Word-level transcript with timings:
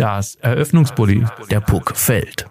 Das 0.00 0.34
Eröffnungsbully, 0.36 1.26
der 1.50 1.60
Puck 1.60 1.94
fällt. 1.94 2.46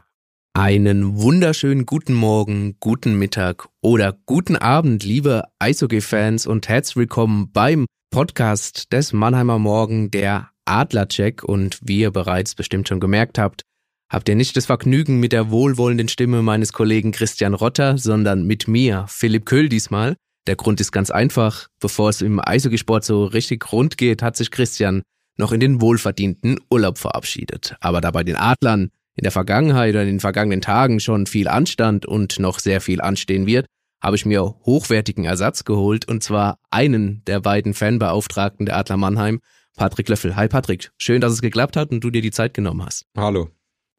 Einen 0.53 1.19
wunderschönen 1.19 1.87
guten 1.87 2.13
Morgen, 2.13 2.75
guten 2.79 3.17
Mittag 3.17 3.69
oder 3.81 4.15
guten 4.27 4.55
Abend, 4.55 5.03
liebe 5.03 5.45
Eishockey-Fans 5.57 6.45
und 6.45 6.69
herzlich 6.69 6.97
willkommen 6.97 7.51
beim 7.51 7.87
Podcast 8.11 8.93
des 8.93 9.13
Mannheimer 9.13 9.57
Morgen, 9.57 10.11
der 10.11 10.51
Adlercheck. 10.65 11.43
Und 11.43 11.79
wie 11.81 12.01
ihr 12.01 12.11
bereits 12.11 12.53
bestimmt 12.53 12.87
schon 12.87 12.99
gemerkt 12.99 13.39
habt, 13.39 13.63
habt 14.11 14.29
ihr 14.29 14.35
nicht 14.35 14.55
das 14.55 14.67
Vergnügen 14.67 15.19
mit 15.19 15.31
der 15.31 15.49
wohlwollenden 15.49 16.07
Stimme 16.07 16.43
meines 16.43 16.71
Kollegen 16.71 17.11
Christian 17.11 17.55
Rotter, 17.55 17.97
sondern 17.97 18.45
mit 18.45 18.67
mir, 18.67 19.05
Philipp 19.07 19.47
Köhl 19.47 19.69
diesmal. 19.69 20.15
Der 20.45 20.55
Grund 20.55 20.79
ist 20.81 20.91
ganz 20.91 21.09
einfach. 21.09 21.67
Bevor 21.79 22.09
es 22.09 22.21
im 22.21 22.39
Eishockeysport 22.39 23.03
so 23.03 23.25
richtig 23.25 23.71
rund 23.71 23.97
geht, 23.97 24.21
hat 24.21 24.37
sich 24.37 24.51
Christian 24.51 25.01
noch 25.39 25.51
in 25.51 25.59
den 25.59 25.81
wohlverdienten 25.81 26.59
Urlaub 26.69 26.97
verabschiedet. 26.97 27.75
Aber 27.79 28.01
da 28.01 28.11
bei 28.11 28.23
den 28.23 28.35
Adlern 28.35 28.91
in 29.15 29.23
der 29.23 29.31
Vergangenheit 29.31 29.91
oder 29.91 30.03
in 30.03 30.09
den 30.09 30.19
vergangenen 30.19 30.61
Tagen 30.61 30.99
schon 30.99 31.25
viel 31.25 31.47
anstand 31.47 32.05
und 32.05 32.39
noch 32.39 32.59
sehr 32.59 32.81
viel 32.81 33.01
anstehen 33.01 33.47
wird, 33.47 33.65
habe 34.01 34.15
ich 34.15 34.25
mir 34.25 34.43
hochwertigen 34.43 35.25
Ersatz 35.25 35.65
geholt 35.65 36.07
und 36.07 36.23
zwar 36.23 36.59
einen 36.69 37.23
der 37.25 37.39
beiden 37.39 37.73
Fanbeauftragten 37.73 38.65
der 38.65 38.77
Adler 38.77 38.97
Mannheim, 38.97 39.39
Patrick 39.75 40.09
Löffel. 40.09 40.35
Hi 40.35 40.47
Patrick, 40.47 40.91
schön, 40.97 41.21
dass 41.21 41.33
es 41.33 41.41
geklappt 41.41 41.75
hat 41.75 41.91
und 41.91 42.03
du 42.03 42.09
dir 42.09 42.21
die 42.21 42.31
Zeit 42.31 42.53
genommen 42.53 42.85
hast. 42.85 43.05
Hallo. 43.17 43.49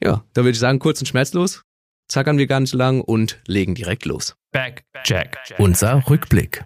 Ja, 0.03 0.25
da 0.33 0.43
würde 0.43 0.53
ich 0.53 0.59
sagen, 0.59 0.79
kurz 0.79 1.01
und 1.01 1.07
schmerzlos, 1.07 1.65
zackern 2.09 2.39
wir 2.39 2.47
gar 2.47 2.61
nicht 2.61 2.75
lang 2.75 3.01
und 3.01 3.41
legen 3.47 3.75
direkt 3.75 4.05
los. 4.05 4.37
Back, 4.53 4.85
Jack. 5.05 5.39
Unser 5.59 6.09
Rückblick. 6.09 6.65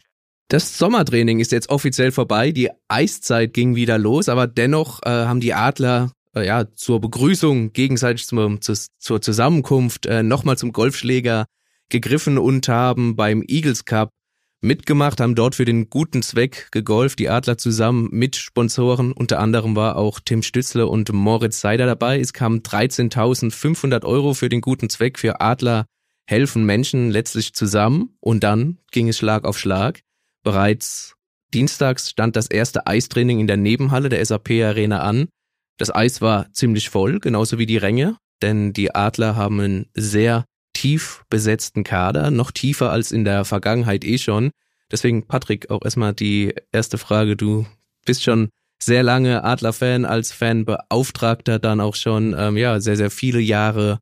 Das 0.48 0.78
Sommertraining 0.78 1.40
ist 1.40 1.52
jetzt 1.52 1.70
offiziell 1.70 2.12
vorbei, 2.12 2.52
die 2.52 2.70
Eiszeit 2.88 3.54
ging 3.54 3.74
wieder 3.74 3.98
los, 3.98 4.28
aber 4.28 4.46
dennoch 4.46 5.00
äh, 5.04 5.08
haben 5.08 5.40
die 5.40 5.54
Adler 5.54 6.12
äh, 6.34 6.46
ja 6.46 6.70
zur 6.74 7.00
Begrüßung 7.00 7.72
gegenseitig 7.72 8.26
zum, 8.26 8.60
zu, 8.60 8.74
zur 8.98 9.22
Zusammenkunft 9.22 10.06
äh, 10.06 10.22
nochmal 10.22 10.58
zum 10.58 10.72
Golfschläger 10.72 11.46
gegriffen 11.88 12.38
und 12.38 12.68
haben 12.68 13.16
beim 13.16 13.42
Eagles 13.46 13.84
Cup 13.84 14.10
mitgemacht, 14.60 15.20
haben 15.20 15.34
dort 15.34 15.54
für 15.54 15.64
den 15.64 15.88
guten 15.90 16.22
Zweck 16.22 16.68
gegolft, 16.72 17.18
die 17.18 17.28
Adler 17.28 17.58
zusammen 17.58 18.08
mit 18.12 18.36
Sponsoren. 18.36 19.12
Unter 19.12 19.38
anderem 19.38 19.76
war 19.76 19.96
auch 19.96 20.20
Tim 20.24 20.42
Stützle 20.42 20.86
und 20.86 21.12
Moritz 21.12 21.60
Seider 21.60 21.86
dabei. 21.86 22.18
Es 22.18 22.32
kamen 22.32 22.62
13.500 22.62 24.04
Euro 24.04 24.34
für 24.34 24.48
den 24.48 24.60
guten 24.60 24.88
Zweck 24.88 25.18
für 25.18 25.40
Adler 25.40 25.86
helfen 26.26 26.64
Menschen 26.64 27.10
letztlich 27.10 27.52
zusammen 27.54 28.16
und 28.20 28.42
dann 28.44 28.78
ging 28.90 29.08
es 29.08 29.18
Schlag 29.18 29.44
auf 29.44 29.58
Schlag. 29.58 30.00
Bereits 30.44 31.16
dienstags 31.54 32.10
stand 32.10 32.36
das 32.36 32.46
erste 32.46 32.86
Eistraining 32.86 33.40
in 33.40 33.46
der 33.46 33.56
Nebenhalle 33.56 34.10
der 34.10 34.24
SAP 34.24 34.50
Arena 34.62 35.00
an. 35.00 35.26
Das 35.78 35.92
Eis 35.92 36.20
war 36.20 36.52
ziemlich 36.52 36.90
voll, 36.90 37.18
genauso 37.18 37.58
wie 37.58 37.66
die 37.66 37.78
Ränge, 37.78 38.16
denn 38.42 38.72
die 38.72 38.94
Adler 38.94 39.34
haben 39.34 39.58
einen 39.58 39.86
sehr 39.94 40.44
tief 40.74 41.24
besetzten 41.30 41.82
Kader, 41.82 42.30
noch 42.30 42.50
tiefer 42.50 42.90
als 42.90 43.10
in 43.10 43.24
der 43.24 43.44
Vergangenheit 43.44 44.04
eh 44.04 44.18
schon. 44.18 44.50
Deswegen, 44.92 45.26
Patrick, 45.26 45.70
auch 45.70 45.82
erstmal 45.82 46.12
die 46.12 46.54
erste 46.70 46.98
Frage. 46.98 47.36
Du 47.36 47.66
bist 48.04 48.22
schon 48.22 48.50
sehr 48.82 49.02
lange 49.02 49.44
Adler-Fan, 49.44 50.04
als 50.04 50.30
Fanbeauftragter 50.32 51.58
dann 51.58 51.80
auch 51.80 51.94
schon, 51.94 52.34
ähm, 52.38 52.56
ja, 52.56 52.80
sehr, 52.80 52.96
sehr 52.96 53.10
viele 53.10 53.40
Jahre 53.40 53.98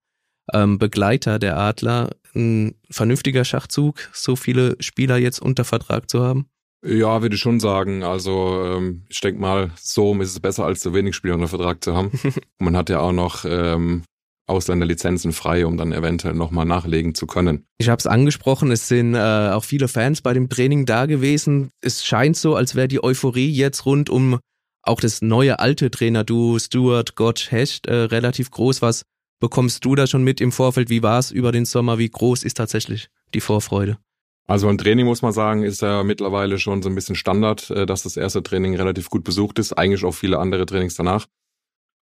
ähm, 0.53 0.79
Begleiter 0.79 1.39
der 1.39 1.57
Adler 1.57 2.11
ein 2.35 2.75
vernünftiger 2.91 3.45
Schachzug, 3.45 4.09
so 4.13 4.37
viele 4.37 4.77
Spieler 4.81 5.17
jetzt 5.19 5.41
unter 5.41 5.65
Vertrag 5.65 6.09
zu 6.09 6.23
haben? 6.23 6.47
Ja, 6.85 7.23
würde 7.23 7.37
ich 7.37 7.41
schon 7.41 7.61
sagen. 7.61 8.03
Also 8.03 8.63
ähm, 8.65 9.05
ich 9.09 9.21
denke 9.21 9.41
mal, 9.41 9.71
so 9.81 10.15
ist 10.21 10.31
es 10.31 10.41
besser, 10.41 10.65
als 10.65 10.81
so 10.81 10.95
wenig 10.95 11.15
Spieler 11.15 11.35
unter 11.35 11.49
Vertrag 11.49 11.83
zu 11.85 11.95
haben. 11.95 12.11
Man 12.59 12.77
hat 12.77 12.91
ja 12.91 12.99
auch 13.01 13.13
noch 13.13 13.45
ähm, 13.45 14.03
Ausländerlizenzen 14.49 15.33
frei, 15.33 15.65
um 15.65 15.77
dann 15.77 15.93
eventuell 15.93 16.35
nochmal 16.35 16.67
nachlegen 16.67 17.15
zu 17.15 17.27
können. 17.27 17.65
Ich 17.79 17.89
habe 17.89 18.01
es 18.01 18.07
angesprochen, 18.07 18.73
es 18.73 18.89
sind 18.89 19.15
äh, 19.15 19.51
auch 19.53 19.65
viele 19.65 19.87
Fans 19.87 20.23
bei 20.23 20.35
dem 20.35 20.49
Training 20.49 20.85
da 20.85 21.07
gewesen. 21.07 21.71
Es 21.81 22.05
scheint 22.05 22.37
so, 22.37 22.57
als 22.57 22.75
wäre 22.75 22.89
die 22.89 23.03
Euphorie 23.03 23.51
jetzt 23.51 23.87
rund 23.87 24.11
um 24.11 24.41
auch 24.85 25.01
das 25.01 25.23
neue 25.23 25.61
alte 25.61 25.93
Trainer-Duo 25.93 26.59
Stuart 26.59 27.15
Gotch 27.15 27.53
Hecht 27.53 27.87
äh, 27.87 27.95
relativ 27.95 28.51
groß, 28.51 28.83
was 28.83 29.03
bekommst 29.43 29.85
du 29.85 29.97
da 29.97 30.07
schon 30.07 30.23
mit 30.23 30.41
im 30.41 30.53
Vorfeld? 30.53 30.89
Wie 30.89 31.03
war 31.03 31.19
es 31.19 31.33
über 31.33 31.51
den 31.51 31.65
Sommer? 31.65 31.99
Wie 31.99 32.09
groß 32.09 32.45
ist 32.45 32.57
tatsächlich 32.57 33.09
die 33.35 33.41
Vorfreude? 33.41 33.99
Also 34.47 34.71
im 34.71 34.79
Training 34.79 35.05
muss 35.05 35.23
man 35.23 35.33
sagen, 35.33 35.65
ist 35.65 35.83
ja 35.83 36.05
mittlerweile 36.05 36.61
schon 36.61 36.81
so 36.81 36.89
ein 36.89 36.95
bisschen 36.95 37.17
Standard, 37.17 37.69
äh, 37.71 37.85
dass 37.85 38.05
das 38.05 38.17
erste 38.17 38.43
Training 38.43 38.77
relativ 38.77 39.11
gut 39.11 39.25
besucht 39.25 39.59
ist. 39.59 39.73
Eigentlich 39.73 40.05
auch 40.05 40.13
viele 40.13 40.39
andere 40.39 40.65
Trainings 40.65 40.95
danach. 40.95 41.27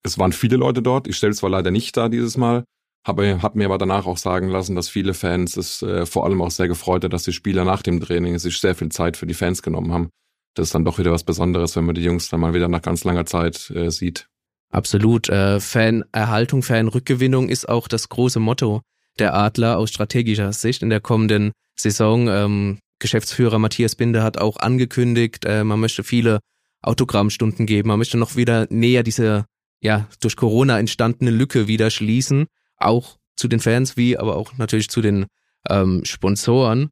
Es 0.02 0.18
waren 0.18 0.32
viele 0.32 0.56
Leute 0.56 0.82
dort. 0.82 1.08
Ich 1.08 1.16
stelle 1.16 1.32
zwar 1.32 1.48
leider 1.48 1.70
nicht 1.70 1.96
da 1.96 2.10
dieses 2.10 2.36
Mal, 2.36 2.64
habe 3.06 3.40
hab 3.40 3.54
mir 3.54 3.64
aber 3.64 3.78
danach 3.78 4.06
auch 4.06 4.18
sagen 4.18 4.48
lassen, 4.48 4.76
dass 4.76 4.90
viele 4.90 5.14
Fans 5.14 5.56
es 5.56 5.80
äh, 5.80 6.04
vor 6.04 6.26
allem 6.26 6.42
auch 6.42 6.50
sehr 6.50 6.68
gefreut 6.68 7.04
hat, 7.04 7.12
dass 7.14 7.22
die 7.22 7.32
Spieler 7.32 7.64
nach 7.64 7.82
dem 7.82 8.00
Training 8.00 8.38
sich 8.38 8.58
sehr 8.58 8.74
viel 8.74 8.90
Zeit 8.90 9.16
für 9.16 9.26
die 9.26 9.34
Fans 9.34 9.62
genommen 9.62 9.92
haben. 9.92 10.10
Das 10.54 10.68
ist 10.68 10.74
dann 10.74 10.84
doch 10.84 10.98
wieder 10.98 11.12
was 11.12 11.24
Besonderes, 11.24 11.74
wenn 11.76 11.86
man 11.86 11.94
die 11.94 12.04
Jungs 12.04 12.28
dann 12.28 12.40
mal 12.40 12.52
wieder 12.52 12.68
nach 12.68 12.82
ganz 12.82 13.04
langer 13.04 13.24
Zeit 13.24 13.70
äh, 13.70 13.90
sieht. 13.90 14.29
Absolut. 14.70 15.28
Äh, 15.28 15.60
Fanerhaltung, 15.60 16.62
Fanrückgewinnung 16.62 17.48
ist 17.48 17.68
auch 17.68 17.88
das 17.88 18.08
große 18.08 18.40
Motto 18.40 18.82
der 19.18 19.34
Adler 19.34 19.78
aus 19.78 19.90
strategischer 19.90 20.52
Sicht 20.52 20.82
in 20.82 20.90
der 20.90 21.00
kommenden 21.00 21.52
Saison. 21.76 22.28
Ähm, 22.28 22.78
Geschäftsführer 23.00 23.58
Matthias 23.58 23.96
Binder 23.96 24.22
hat 24.22 24.38
auch 24.38 24.58
angekündigt, 24.58 25.44
äh, 25.44 25.64
man 25.64 25.80
möchte 25.80 26.04
viele 26.04 26.38
Autogrammstunden 26.82 27.66
geben, 27.66 27.88
man 27.88 27.98
möchte 27.98 28.16
noch 28.16 28.36
wieder 28.36 28.66
näher 28.70 29.02
diese 29.02 29.44
ja 29.82 30.06
durch 30.20 30.36
Corona 30.36 30.78
entstandene 30.78 31.30
Lücke 31.30 31.66
wieder 31.66 31.90
schließen, 31.90 32.46
auch 32.76 33.16
zu 33.36 33.48
den 33.48 33.60
Fans 33.60 33.96
wie 33.96 34.18
aber 34.18 34.36
auch 34.36 34.56
natürlich 34.58 34.88
zu 34.90 35.00
den 35.00 35.26
ähm, 35.68 36.04
Sponsoren. 36.04 36.90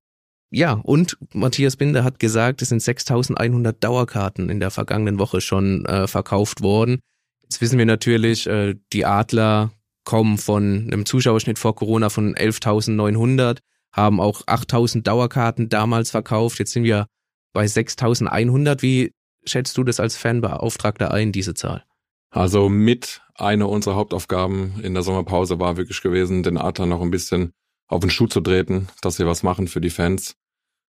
Ja, 0.50 0.72
und 0.72 1.18
Matthias 1.34 1.76
Binder 1.76 2.04
hat 2.04 2.18
gesagt, 2.18 2.62
es 2.62 2.70
sind 2.70 2.80
6100 2.80 3.84
Dauerkarten 3.84 4.48
in 4.48 4.60
der 4.60 4.70
vergangenen 4.70 5.18
Woche 5.18 5.42
schon 5.42 5.84
äh, 5.84 6.06
verkauft 6.06 6.62
worden. 6.62 7.00
Jetzt 7.48 7.60
wissen 7.62 7.78
wir 7.78 7.86
natürlich, 7.86 8.46
äh, 8.46 8.74
die 8.92 9.06
Adler 9.06 9.70
kommen 10.04 10.38
von 10.38 10.88
einem 10.90 11.06
Zuschauerschnitt 11.06 11.58
vor 11.58 11.74
Corona 11.74 12.10
von 12.10 12.34
11.900, 12.34 13.58
haben 13.92 14.20
auch 14.20 14.42
8.000 14.42 15.02
Dauerkarten 15.02 15.68
damals 15.68 16.10
verkauft. 16.10 16.58
Jetzt 16.58 16.72
sind 16.72 16.84
wir 16.84 17.06
bei 17.54 17.64
6.100. 17.64 18.82
Wie 18.82 19.12
schätzt 19.44 19.76
du 19.78 19.84
das 19.84 19.98
als 19.98 20.16
Fanbeauftragter 20.16 21.10
ein, 21.10 21.32
diese 21.32 21.54
Zahl? 21.54 21.84
Also 22.30 22.68
mit 22.68 23.22
einer 23.34 23.68
unserer 23.68 23.96
Hauptaufgaben 23.96 24.80
in 24.82 24.92
der 24.92 25.02
Sommerpause 25.02 25.58
war 25.58 25.78
wirklich 25.78 26.02
gewesen, 26.02 26.42
den 26.42 26.58
Adler 26.58 26.86
noch 26.86 27.00
ein 27.00 27.10
bisschen 27.10 27.52
auf 27.86 28.00
den 28.00 28.10
Schuh 28.10 28.26
zu 28.26 28.42
treten, 28.42 28.88
dass 29.00 29.16
sie 29.16 29.26
was 29.26 29.42
machen 29.42 29.68
für 29.68 29.80
die 29.80 29.90
Fans. 29.90 30.36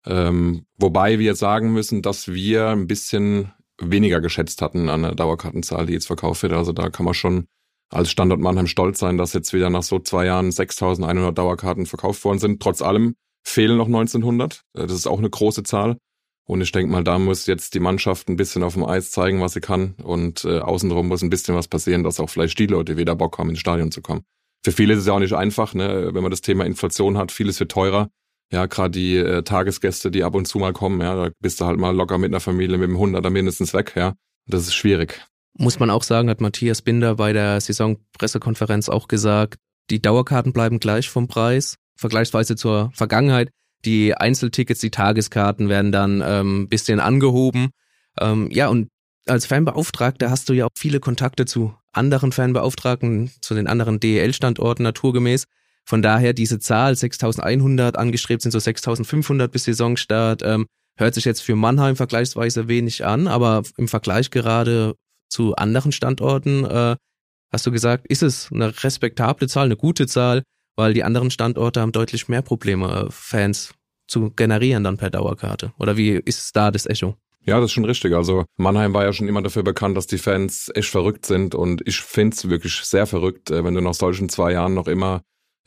Ähm, 0.07 0.65
wobei 0.77 1.19
wir 1.19 1.35
sagen 1.35 1.73
müssen, 1.73 2.01
dass 2.01 2.29
wir 2.29 2.69
ein 2.69 2.87
bisschen 2.87 3.53
weniger 3.81 4.21
geschätzt 4.21 4.63
hatten 4.63 4.89
an 4.89 5.03
der 5.03 5.15
Dauerkartenzahl, 5.15 5.87
die 5.87 5.93
jetzt 5.93 6.07
verkauft 6.07 6.43
wird. 6.43 6.53
Also 6.53 6.73
da 6.73 6.91
kann 6.91 7.05
man 7.05 7.15
schon 7.15 7.47
als 7.91 8.11
Standort 8.11 8.41
Mannheim 8.41 8.67
stolz 8.67 8.99
sein, 8.99 9.17
dass 9.17 9.33
jetzt 9.33 9.53
wieder 9.53 9.71
nach 9.71 9.83
so 9.83 9.99
zwei 9.99 10.27
Jahren 10.27 10.51
6.100 10.51 11.33
Dauerkarten 11.33 11.87
verkauft 11.87 12.25
worden 12.25 12.39
sind. 12.39 12.61
Trotz 12.63 12.83
allem 12.83 13.15
fehlen 13.45 13.77
noch 13.77 13.87
1900. 13.87 14.65
Äh, 14.75 14.87
das 14.87 14.93
ist 14.93 15.07
auch 15.07 15.19
eine 15.19 15.31
große 15.31 15.63
Zahl. 15.63 15.97
Und 16.47 16.63
ich 16.63 16.73
denke 16.73 16.91
mal, 16.91 17.05
da 17.05 17.19
muss 17.19 17.47
jetzt 17.47 17.75
die 17.75 17.81
Mannschaft 17.81 18.29
ein 18.29 18.37
bisschen 18.37 18.63
auf 18.63 18.73
dem 18.73 18.85
Eis 18.85 19.11
zeigen, 19.11 19.41
was 19.41 19.53
sie 19.53 19.61
kann. 19.61 19.95
Und 20.03 20.45
äh, 20.45 20.61
außenrum 20.61 21.07
muss 21.09 21.23
ein 21.23 21.31
bisschen 21.31 21.55
was 21.55 21.69
passieren, 21.69 22.05
dass 22.05 22.21
auch 22.21 22.31
vielleicht 22.31 22.59
die 22.59 22.67
Leute 22.67 22.97
wieder 22.97 23.15
Bock 23.15 23.39
haben, 23.39 23.51
ins 23.51 23.59
Stadion 23.59 23.93
zu 23.93 24.01
kommen. 24.01 24.23
Für 24.65 24.73
viele 24.73 24.95
ist 24.95 25.01
es 25.01 25.07
ja 25.07 25.13
auch 25.13 25.19
nicht 25.19 25.35
einfach, 25.35 25.75
ne? 25.75 26.11
wenn 26.15 26.23
man 26.23 26.31
das 26.31 26.41
Thema 26.41 26.65
Inflation 26.65 27.19
hat. 27.19 27.33
Vieles 27.33 27.61
wird 27.61 27.71
teurer. 27.71 28.09
Ja, 28.50 28.67
gerade 28.67 28.91
die 28.91 29.17
äh, 29.17 29.43
Tagesgäste, 29.43 30.11
die 30.11 30.25
ab 30.25 30.35
und 30.35 30.47
zu 30.47 30.59
mal 30.59 30.73
kommen, 30.73 31.00
ja, 31.00 31.15
da 31.15 31.31
bist 31.41 31.61
du 31.61 31.67
halt 31.67 31.79
mal 31.79 31.95
locker 31.95 32.19
mit 32.19 32.31
einer 32.31 32.41
Familie 32.41 32.79
mit 32.79 32.89
dem 32.89 32.99
Hund 32.99 33.15
oder 33.15 33.31
mindestens 33.31 33.75
weg, 33.75 33.93
ja. 33.95 34.15
Das 34.47 34.62
ist 34.62 34.75
schwierig. 34.75 35.21
Muss 35.59 35.79
man 35.79 35.91
auch 35.91 36.03
sagen, 36.03 36.31
hat 36.31 36.41
Matthias 36.41 36.81
Binder 36.81 37.17
bei 37.17 37.33
der 37.33 37.61
Saisonpressekonferenz 37.61 38.89
auch 38.89 39.09
gesagt, 39.09 39.56
die 39.91 40.00
Dauerkarten 40.00 40.53
bleiben 40.53 40.81
gleich 40.81 41.11
vom 41.11 41.29
Preis, 41.29 41.77
vergleichsweise 41.97 42.56
zur 42.56 42.91
Vergangenheit. 42.95 43.50
Die 43.85 44.15
Einzeltickets, 44.15 44.81
die 44.81 44.91
Tageskarten 44.91 45.69
werden 45.69 45.93
dann 45.93 46.23
ähm, 46.25 46.69
bisschen 46.69 47.01
angehoben. 47.01 47.71
Ähm, 48.19 48.51
ja, 48.51 48.69
und 48.69 48.89
als 49.27 49.47
Fanbeauftragter 49.47 50.31
hast 50.31 50.49
du 50.49 50.53
ja 50.55 50.67
auch 50.67 50.71
viele 50.77 51.01
Kontakte 51.01 51.44
zu 51.44 51.75
anderen 51.93 52.33
Fanbeauftragten, 52.33 53.31
zu 53.41 53.55
den 53.55 53.67
anderen 53.67 54.01
DEL-Standorten 54.01 54.83
naturgemäß. 54.83 55.44
Von 55.88 56.02
daher 56.02 56.35
diese 56.35 56.58
Zahl 56.58 56.94
6100 56.94 57.96
angestrebt 57.96 58.43
sind 58.43 58.50
so 58.50 58.58
6500 58.58 59.50
bis 59.50 59.64
Saisonstart. 59.64 60.43
Ähm, 60.44 60.67
hört 60.99 61.14
sich 61.14 61.25
jetzt 61.25 61.40
für 61.40 61.56
Mannheim 61.56 61.96
vergleichsweise 61.96 62.69
wenig 62.69 63.06
an, 63.06 63.26
aber 63.26 63.62
im 63.79 63.88
Vergleich 63.88 64.31
gerade 64.31 64.96
zu 65.31 65.56
anderen 65.56 65.90
Standorten 65.90 66.67
äh, 66.67 66.96
hast 67.50 67.67
du 67.67 67.73
gesagt, 67.73 68.06
ist 68.06 68.23
es 68.23 68.52
eine 68.52 68.85
respektable 68.85 69.49
Zahl, 69.49 69.64
eine 69.64 69.79
gute 69.79 70.06
Zahl, 70.06 70.43
weil 70.76 70.93
die 70.93 71.05
anderen 71.05 71.31
Standorte 71.31 71.81
haben 71.81 71.93
deutlich 71.93 72.29
mehr 72.29 72.43
Probleme, 72.43 73.06
äh, 73.06 73.11
Fans 73.11 73.73
zu 74.08 74.31
generieren 74.32 74.84
dann 74.84 74.99
per 74.99 75.08
Dauerkarte. 75.08 75.73
Oder 75.79 75.96
wie 75.96 76.20
ist 76.23 76.55
da 76.55 76.70
das 76.70 76.84
Echo? 76.84 77.17
Ja, 77.46 77.61
das 77.61 77.70
ist 77.70 77.73
schon 77.73 77.87
richtig. 77.87 78.12
Also 78.12 78.44
Mannheim 78.58 78.93
war 78.93 79.05
ja 79.05 79.14
schon 79.14 79.26
immer 79.26 79.41
dafür 79.41 79.62
bekannt, 79.62 79.96
dass 79.96 80.06
die 80.06 80.19
Fans 80.19 80.70
echt 80.75 80.91
verrückt 80.91 81.25
sind 81.25 81.55
und 81.55 81.81
ich 81.88 82.02
finde 82.02 82.37
es 82.37 82.50
wirklich 82.50 82.75
sehr 82.75 83.06
verrückt, 83.06 83.50
äh, 83.50 83.64
wenn 83.64 83.73
du 83.73 83.81
nach 83.81 83.94
solchen 83.94 84.29
zwei 84.29 84.52
Jahren 84.52 84.75
noch 84.75 84.87
immer 84.87 85.23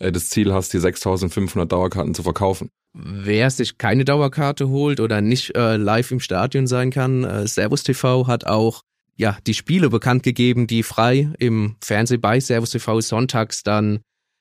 das 0.10 0.30
Ziel 0.30 0.54
hast, 0.54 0.74
die 0.74 0.80
6500 0.80 1.72
Dauerkarten 1.72 2.16
zu 2.16 2.24
verkaufen. 2.24 2.70
Wer 2.94 3.50
sich 3.50 3.78
keine 3.78 4.04
Dauerkarte 4.04 4.70
holt 4.70 5.00
oder 5.00 5.22
nicht 5.22 5.56
äh, 5.56 5.78
live 5.78 6.12
im 6.12 6.20
Stadion 6.20 6.68
sein 6.68 6.92
kann, 6.92 7.24
äh, 7.24 7.48
Servus 7.48 7.84
TV 7.84 8.28
hat 8.28 8.46
auch 8.46 8.82
ja 9.16 9.38
die 9.46 9.54
Spiele 9.54 9.90
bekannt 9.90 10.24
gegeben, 10.24 10.68
die 10.68 10.84
frei 10.84 11.32
im 11.38 11.76
Fernsehen 11.82 12.22
bei 12.22 12.40
Servus 12.40 12.72
TV 12.72 13.00
sonntags 13.02 13.64
dann 13.64 14.00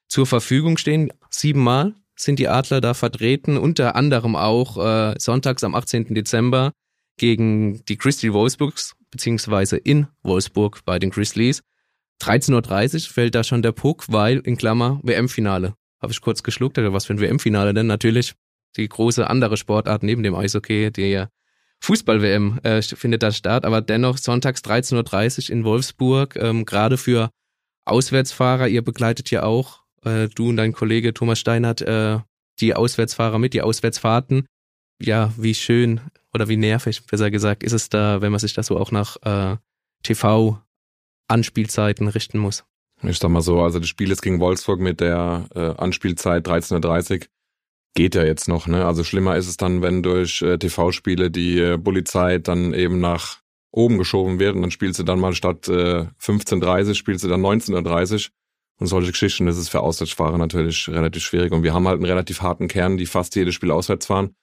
zur 0.09 0.27
Verfügung 0.27 0.79
stehen. 0.79 1.13
Siebenmal 1.31 1.95
sind 2.17 2.39
die 2.39 2.49
Adler 2.49 2.81
da 2.81 2.95
vertreten, 2.95 3.57
unter 3.57 3.95
anderem 3.97 4.37
auch 4.37 4.77
äh, 4.79 5.15
sonntags 5.19 5.65
am 5.65 5.75
18. 5.75 6.15
Dezember 6.15 6.73
gegen 7.19 7.85
die 7.85 7.97
Christie 7.97 8.33
Wolfsburgs, 8.33 8.95
beziehungsweise 9.11 9.77
in 9.77 10.07
Wolfsburg 10.23 10.81
bei 10.85 10.99
den 10.99 11.11
Grizzlies. 11.11 11.63
13.30 12.21 12.95
Uhr 12.95 13.13
fällt 13.13 13.35
da 13.35 13.45
schon 13.45 13.63
der 13.63 13.73
Puck, 13.73 14.05
weil 14.09 14.39
in 14.39 14.57
Klammer 14.57 15.01
WM-Finale. 15.03 15.75
Habe 16.01 16.13
ich 16.13 16.21
kurz 16.21 16.43
geschluckt, 16.43 16.79
oder 16.79 16.93
was 16.93 17.07
für 17.07 17.15
ein 17.15 17.21
WM-Finale 17.21 17.75
denn? 17.75 17.87
Natürlich 17.87 18.35
die 18.77 18.89
große 18.89 19.29
andere 19.29 19.57
Sportart 19.57 20.03
neben 20.03 20.23
dem 20.23 20.35
Eishockey, 20.35 20.91
die 20.91 21.25
Fußball-WM 21.81 22.61
äh, 22.63 22.83
findet 22.83 23.23
da 23.23 23.33
statt, 23.33 23.65
aber 23.65 23.81
dennoch 23.81 24.19
sonntags 24.19 24.61
13.30 24.63 25.49
Uhr 25.49 25.57
in 25.57 25.65
Wolfsburg, 25.65 26.37
ähm, 26.37 26.67
gerade 26.67 26.99
für 26.99 27.31
Auswärtsfahrer, 27.87 28.69
ihr 28.69 28.83
begleitet 28.83 29.31
ja 29.31 29.43
auch, 29.43 29.83
äh, 30.05 30.29
du 30.29 30.51
und 30.51 30.57
dein 30.57 30.73
Kollege 30.73 31.15
Thomas 31.15 31.39
Steinert, 31.39 31.81
äh, 31.81 32.19
die 32.61 32.75
Auswärtsfahrer 32.75 33.39
mit, 33.39 33.55
die 33.55 33.63
Auswärtsfahrten. 33.63 34.47
Ja, 35.01 35.33
wie 35.39 35.55
schön 35.55 36.01
oder 36.35 36.49
wie 36.49 36.59
nervig, 36.59 37.07
besser 37.07 37.31
gesagt, 37.31 37.63
ist 37.63 37.73
es 37.73 37.89
da, 37.89 38.21
wenn 38.21 38.31
man 38.31 38.39
sich 38.39 38.53
das 38.53 38.67
so 38.67 38.79
auch 38.79 38.93
nach 38.93 39.17
äh, 39.23 39.57
TV-Anspielzeiten 41.31 42.09
richten 42.09 42.39
muss? 42.39 42.65
Ich 43.03 43.19
sag 43.19 43.31
mal 43.31 43.41
so, 43.41 43.63
also 43.63 43.79
das 43.79 43.89
Spiel 43.89 44.11
ist 44.11 44.23
gegen 44.23 44.41
Wolfsburg 44.41 44.81
mit 44.81 45.01
der 45.01 45.47
äh, 45.55 45.75
Anspielzeit 45.79 46.47
13.30 46.47 47.13
Uhr 47.13 47.27
geht 47.95 48.15
ja 48.15 48.25
jetzt 48.25 48.47
noch, 48.47 48.67
ne? 48.67 48.87
Also 48.87 49.05
schlimmer 49.05 49.37
ist 49.37 49.49
es 49.49 49.57
dann, 49.57 49.83
wenn 49.83 50.03
durch 50.03 50.43
äh, 50.43 50.59
TV-Spiele 50.59 51.31
die 51.31 51.59
äh, 51.59 51.77
Bulli-Zeit 51.77 52.47
dann 52.47 52.73
eben 52.73 53.01
nach 53.01 53.41
oben 53.73 53.99
geschoben 53.99 54.39
wird 54.39 54.55
und 54.55 54.63
dann 54.63 54.71
spielst 54.71 54.99
du 54.99 55.03
dann 55.03 55.19
mal 55.19 55.33
statt 55.33 55.69
äh, 55.69 56.07
15.30 56.21 56.95
spielst 56.95 57.25
du 57.25 57.29
dann 57.29 57.41
19.30 57.41 58.31
und 58.79 58.87
solche 58.87 59.13
Geschichten, 59.13 59.47
das 59.47 59.59
ist 59.59 59.71
für 59.71 59.81
Auswärtsfahrer 59.81 60.39
natürlich 60.39 60.89
relativ 60.89 61.23
schwierig 61.23 61.53
und 61.53 61.63
wir 61.63 61.73
haben 61.75 61.87
halt 61.89 61.97
einen 61.97 62.07
relativ 62.07 62.43
harten 62.43 62.69
Kern, 62.69 62.97
die 62.97 63.07
fast 63.07 63.35
jedes 63.35 63.55
Spiel 63.55 63.71
auswärts 63.71 64.07
fahren 64.07 64.35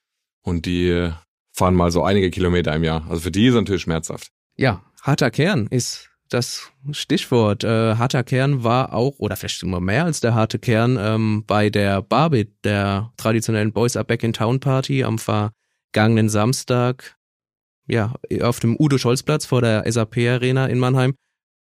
und 0.43 0.65
die 0.65 0.89
äh, 0.89 1.11
fahren 1.53 1.75
mal 1.75 1.91
so 1.91 2.03
einige 2.03 2.29
Kilometer 2.31 2.73
im 2.75 2.83
Jahr. 2.83 3.05
Also 3.09 3.21
für 3.21 3.31
die 3.31 3.47
ist 3.47 3.53
es 3.53 3.59
natürlich 3.59 3.81
schmerzhaft. 3.83 4.31
Ja, 4.57 4.83
harter 5.01 5.31
Kern 5.31 5.67
ist 5.67 6.09
das 6.29 6.71
Stichwort. 6.91 7.63
Äh, 7.63 7.95
harter 7.95 8.23
Kern 8.23 8.63
war 8.63 8.93
auch, 8.93 9.19
oder 9.19 9.35
vielleicht 9.35 9.63
immer 9.63 9.79
mehr 9.79 10.05
als 10.05 10.19
der 10.19 10.33
harte 10.33 10.59
Kern, 10.59 10.97
ähm, 10.99 11.43
bei 11.45 11.69
der 11.69 12.01
Barbit, 12.01 12.53
der 12.63 13.11
traditionellen 13.17 13.73
Boys 13.73 13.95
Are 13.95 14.05
Back 14.05 14.23
in 14.23 14.33
Town 14.33 14.59
Party 14.59 15.03
am 15.03 15.19
vergangenen 15.19 16.29
Samstag, 16.29 17.17
ja, 17.87 18.13
auf 18.41 18.59
dem 18.59 18.75
Udo-Scholz-Platz 18.77 19.45
vor 19.45 19.61
der 19.61 19.89
SAP-Arena 19.89 20.67
in 20.67 20.79
Mannheim. 20.79 21.15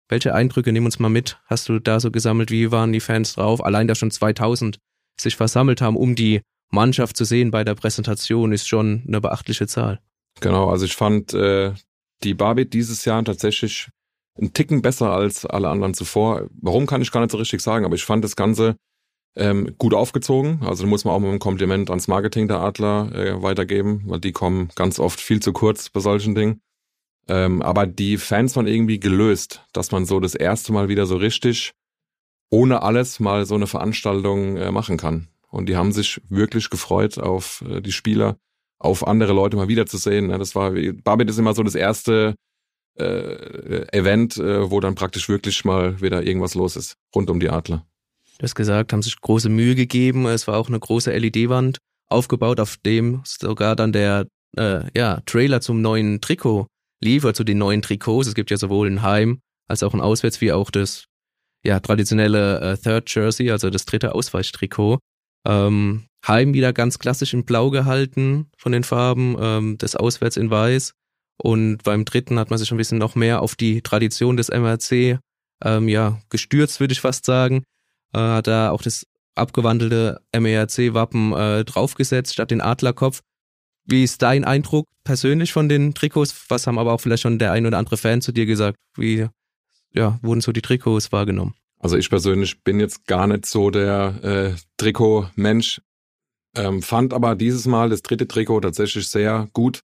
Welche 0.08 0.34
Eindrücke 0.36 0.72
nehmen 0.72 0.86
uns 0.86 1.00
mal 1.00 1.10
mit? 1.10 1.40
Hast 1.46 1.70
du 1.70 1.80
da 1.80 2.00
so 2.00 2.12
gesammelt? 2.12 2.52
Wie 2.52 2.72
waren 2.72 2.94
die 2.94 3.00
Fans 3.00 3.34
drauf? 3.34 3.64
Allein, 3.64 3.88
dass 3.88 3.98
schon 3.98 4.12
2000 4.12 4.78
sich 5.20 5.36
versammelt 5.36 5.82
haben, 5.82 5.96
um 5.96 6.16
die 6.16 6.42
Mannschaft 6.72 7.18
zu 7.18 7.26
sehen 7.26 7.52
bei 7.52 7.64
der 7.64 7.76
Präsentation, 7.76 8.52
ist 8.52 8.68
schon 8.68 9.04
eine 9.08 9.22
beachtliche 9.22 9.68
Zahl. 9.68 10.00
Genau, 10.42 10.70
also 10.70 10.86
ich 10.86 10.96
fand 10.96 11.34
äh, 11.34 11.74
die 12.24 12.34
Barbit 12.34 12.74
dieses 12.74 13.06
Jahr 13.06 13.24
tatsächlich 13.24 13.90
einen 14.38 14.54
Ticken 14.54 14.82
besser 14.82 15.12
als 15.12 15.46
alle 15.46 15.70
anderen 15.70 15.94
zuvor. 15.94 16.48
Warum 16.62 16.88
kann 16.88 17.02
ich 17.02 17.12
gar 17.12 17.22
nicht 17.22 17.32
so 17.32 17.38
richtig 17.38 17.62
sagen, 17.62 17.86
aber 17.86 17.96
ich 17.96 18.06
fand 18.06 18.24
das 18.24 18.36
Ganze 18.36 18.76
ähm, 19.36 19.76
gut 19.78 19.94
aufgezogen. 19.94 20.62
Also 20.64 20.84
da 20.84 20.90
muss 20.90 21.06
man 21.06 21.14
auch 21.14 21.20
mal 21.20 21.32
ein 21.32 21.40
Kompliment 21.40 21.90
ans 21.90 22.08
Marketing 22.08 22.48
der 22.48 22.60
Adler 22.60 23.14
äh, 23.14 23.42
weitergeben, 23.42 24.04
weil 24.06 24.20
die 24.20 24.32
kommen 24.32 24.70
ganz 24.76 25.00
oft 25.00 25.20
viel 25.20 25.42
zu 25.42 25.54
kurz 25.54 25.90
bei 25.90 26.00
solchen 26.00 26.36
Dingen. 26.36 26.62
Ähm, 27.28 27.62
aber 27.62 27.88
die 27.88 28.18
Fans 28.18 28.56
waren 28.56 28.68
irgendwie 28.68 29.00
gelöst, 29.00 29.64
dass 29.74 29.92
man 29.92 30.06
so 30.06 30.20
das 30.20 30.36
erste 30.36 30.72
Mal 30.74 30.90
wieder 30.90 31.06
so 31.06 31.18
richtig 31.18 31.72
ohne 32.52 32.84
alles 32.84 33.20
mal 33.20 33.46
so 33.46 33.56
eine 33.56 33.68
Veranstaltung 33.68 34.58
äh, 34.58 34.72
machen 34.72 34.98
kann. 34.98 35.28
Und 35.50 35.68
die 35.68 35.76
haben 35.76 35.92
sich 35.92 36.22
wirklich 36.30 36.70
gefreut 36.70 37.18
auf 37.18 37.64
äh, 37.68 37.81
die 37.81 37.92
Spieler, 37.92 38.38
auf 38.80 39.08
andere 39.08 39.34
Leute 39.34 39.58
mal 39.58 39.68
wiederzusehen. 39.68 40.30
Das 40.30 40.56
war, 40.56 40.74
Barbet 41.04 41.30
ist 41.30 41.40
immer 41.40 41.54
so 41.54 41.64
das 41.64 41.76
erste 41.76 42.36
äh, 42.97 43.97
Event, 43.97 44.38
äh, 44.38 44.69
wo 44.69 44.80
dann 44.80 44.95
praktisch 44.95 45.30
wirklich 45.30 45.65
mal 45.65 46.01
wieder 46.01 46.24
irgendwas 46.24 46.56
los 46.56 46.75
ist, 46.75 46.95
rund 47.13 47.30
um 47.30 47.39
die 47.39 47.50
Adler. 47.50 47.86
Du 48.38 48.44
hast 48.44 48.56
gesagt, 48.56 48.92
haben 48.92 49.01
sich 49.01 49.19
große 49.19 49.50
Mühe 49.50 49.75
gegeben. 49.75 50.25
Es 50.25 50.47
war 50.47 50.57
auch 50.57 50.68
eine 50.68 50.80
große 50.80 51.15
LED-Wand 51.15 51.77
aufgebaut, 52.07 52.59
auf 52.59 52.77
dem 52.77 53.21
sogar 53.24 53.75
dann 53.75 53.94
der 53.94 54.27
äh, 54.57 54.81
ja, 54.95 55.21
Trailer 55.25 55.62
zum 55.62 55.81
neuen 55.81 56.21
Trikot 56.21 56.68
liefert, 57.01 57.36
zu 57.36 57.44
den 57.44 57.57
neuen 57.57 57.81
Trikots. 57.81 58.27
Es 58.27 58.36
gibt 58.36 58.51
ja 58.51 58.57
sowohl 58.57 58.89
ein 58.89 59.01
Heim 59.01 59.39
als 59.68 59.83
auch 59.83 59.94
ein 59.94 60.01
Auswärts, 60.01 60.42
wie 60.42 60.51
auch 60.51 60.69
das 60.69 61.06
ja, 61.63 61.80
traditionelle 61.80 62.59
äh, 62.59 62.77
Third 62.77 63.13
Jersey, 63.13 63.50
also 63.51 63.69
das 63.69 63.86
dritte 63.86 64.13
Ausweichtrikot. 64.13 65.00
Ähm, 65.47 66.06
Heim 66.27 66.53
wieder 66.53 66.74
ganz 66.74 67.00
klassisch 67.00 67.33
in 67.33 67.45
Blau 67.45 67.69
gehalten 67.69 68.47
von 68.57 68.71
den 68.71 68.83
Farben, 68.83 69.36
ähm, 69.39 69.77
das 69.77 69.95
Auswärts 69.95 70.38
in 70.38 70.50
Weiß. 70.50 70.94
Und 71.38 71.84
beim 71.84 72.06
dritten 72.06 72.40
hat 72.40 72.50
man 72.50 72.59
sich 72.59 72.71
ein 72.71 72.78
bisschen 72.78 72.98
noch 72.98 73.16
mehr 73.16 73.42
auf 73.42 73.56
die 73.56 73.81
Tradition 73.81 74.38
des 74.38 74.50
MRC 74.50 75.19
ähm, 75.64 75.88
ja, 75.88 76.19
gestürzt, 76.30 76.80
würde 76.80 76.94
ich 76.94 77.02
fast 77.02 77.26
sagen. 77.26 77.64
Äh, 78.14 78.19
hat 78.19 78.48
da 78.48 78.71
auch 78.71 78.81
das 78.81 79.06
abgewandelte 79.36 80.21
MERC-Wappen 80.33 81.33
äh, 81.33 81.66
draufgesetzt 81.66 82.33
statt 82.33 82.52
den 82.52 82.62
Adlerkopf. 82.62 83.21
Wie 83.86 84.04
ist 84.04 84.21
dein 84.21 84.45
Eindruck 84.45 84.88
persönlich 85.04 85.54
von 85.54 85.69
den 85.69 85.94
Trikots? 85.94 86.45
Was 86.50 86.66
haben 86.66 86.80
aber 86.80 86.94
auch 86.94 87.02
vielleicht 87.02 87.24
schon 87.24 87.38
der 87.38 87.52
ein 87.52 87.66
oder 87.66 87.78
andere 87.78 87.98
Fan 87.98 88.21
zu 88.21 88.31
dir 88.31 88.45
gesagt? 88.45 88.78
Wie 88.98 89.28
ja, 89.94 90.19
wurden 90.21 90.42
so 90.42 90.52
die 90.52 90.62
Trikots 90.62 91.12
wahrgenommen? 91.12 91.54
Also 91.80 91.98
ich 91.98 92.09
persönlich 92.09 92.64
bin 92.64 92.80
jetzt 92.80 93.06
gar 93.06 93.28
nicht 93.28 93.45
so 93.45 93.69
der 93.69 94.24
äh, 94.24 94.56
Trikot-Mensch, 94.78 95.81
ähm, 96.56 96.81
fand 96.81 97.14
aber 97.14 97.36
dieses 97.36 97.68
Mal 97.68 97.90
das 97.90 98.02
dritte 98.02 98.28
Trikot 98.28 98.62
tatsächlich 98.62 99.07
sehr 99.07 99.48
gut. 99.54 99.81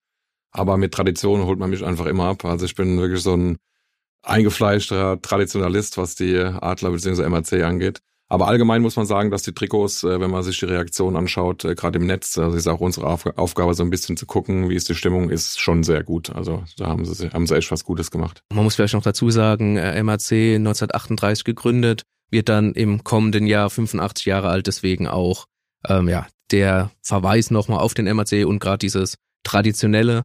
Aber 0.51 0.77
mit 0.77 0.93
Tradition 0.93 1.46
holt 1.46 1.60
man 1.60 1.70
mich 1.70 1.84
einfach 1.84 2.05
immer 2.05 2.25
ab. 2.25 2.46
Also 2.46 2.65
ich 2.65 2.75
bin 2.75 3.00
wirklich 3.00 3.22
so 3.22 3.36
ein 3.36 3.58
eingefleischter 4.24 5.22
Traditionalist, 5.22 5.98
was 5.98 6.15
die 6.15 6.38
Adler 6.38 6.91
bzw. 6.91 7.27
MAC 7.29 7.53
angeht. 7.63 8.00
Aber 8.31 8.48
allgemein 8.48 8.81
muss 8.81 8.96
man 8.96 9.05
sagen, 9.05 9.29
dass 9.29 9.43
die 9.43 9.51
Trikots, 9.51 10.05
äh, 10.05 10.22
wenn 10.22 10.31
man 10.31 10.41
sich 10.41 10.58
die 10.58 10.65
Reaktion 10.65 11.17
anschaut, 11.17 11.65
äh, 11.65 11.75
gerade 11.75 12.00
im 12.00 12.05
Netz, 12.05 12.38
also 12.38 12.55
ist 12.55 12.65
auch 12.67 12.79
unsere 12.79 13.05
Aufgabe, 13.05 13.74
so 13.74 13.84
ein 13.84 13.89
bisschen 13.89 14.15
zu 14.15 14.25
gucken, 14.25 14.70
wie 14.70 14.75
ist 14.75 14.88
die 14.88 14.96
Stimmung, 14.96 15.29
ist 15.29 15.60
schon 15.60 15.84
sehr 15.84 16.01
gut. 16.01 16.29
Also 16.29 16.63
da 16.77 16.88
haben 16.88 17.03
sie, 17.03 17.29
haben 17.29 17.46
sie 17.46 17.58
echt 17.58 17.70
was 17.72 17.84
Gutes 17.84 18.10
gemacht. 18.10 18.41
Man 18.53 18.63
muss 18.63 18.75
vielleicht 18.75 18.93
noch 18.93 19.03
dazu 19.03 19.29
sagen, 19.31 19.75
äh, 19.75 20.01
MAC 20.01 20.31
1938 20.31 21.43
gegründet, 21.43 22.03
wird 22.29 22.48
dann 22.48 22.72
im 22.72 23.03
kommenden 23.03 23.48
Jahr 23.48 23.70
85 23.70 24.25
Jahre 24.27 24.48
alt, 24.48 24.65
deswegen 24.65 25.08
auch 25.08 25.43
ähm, 25.89 26.08
ja 26.08 26.25
der 26.51 26.91
Verweis 27.01 27.51
nochmal 27.51 27.79
auf 27.79 27.93
den 27.93 28.05
MAC 28.15 28.46
und 28.46 28.60
gerade 28.60 28.77
dieses 28.77 29.15
traditionelle. 29.43 30.22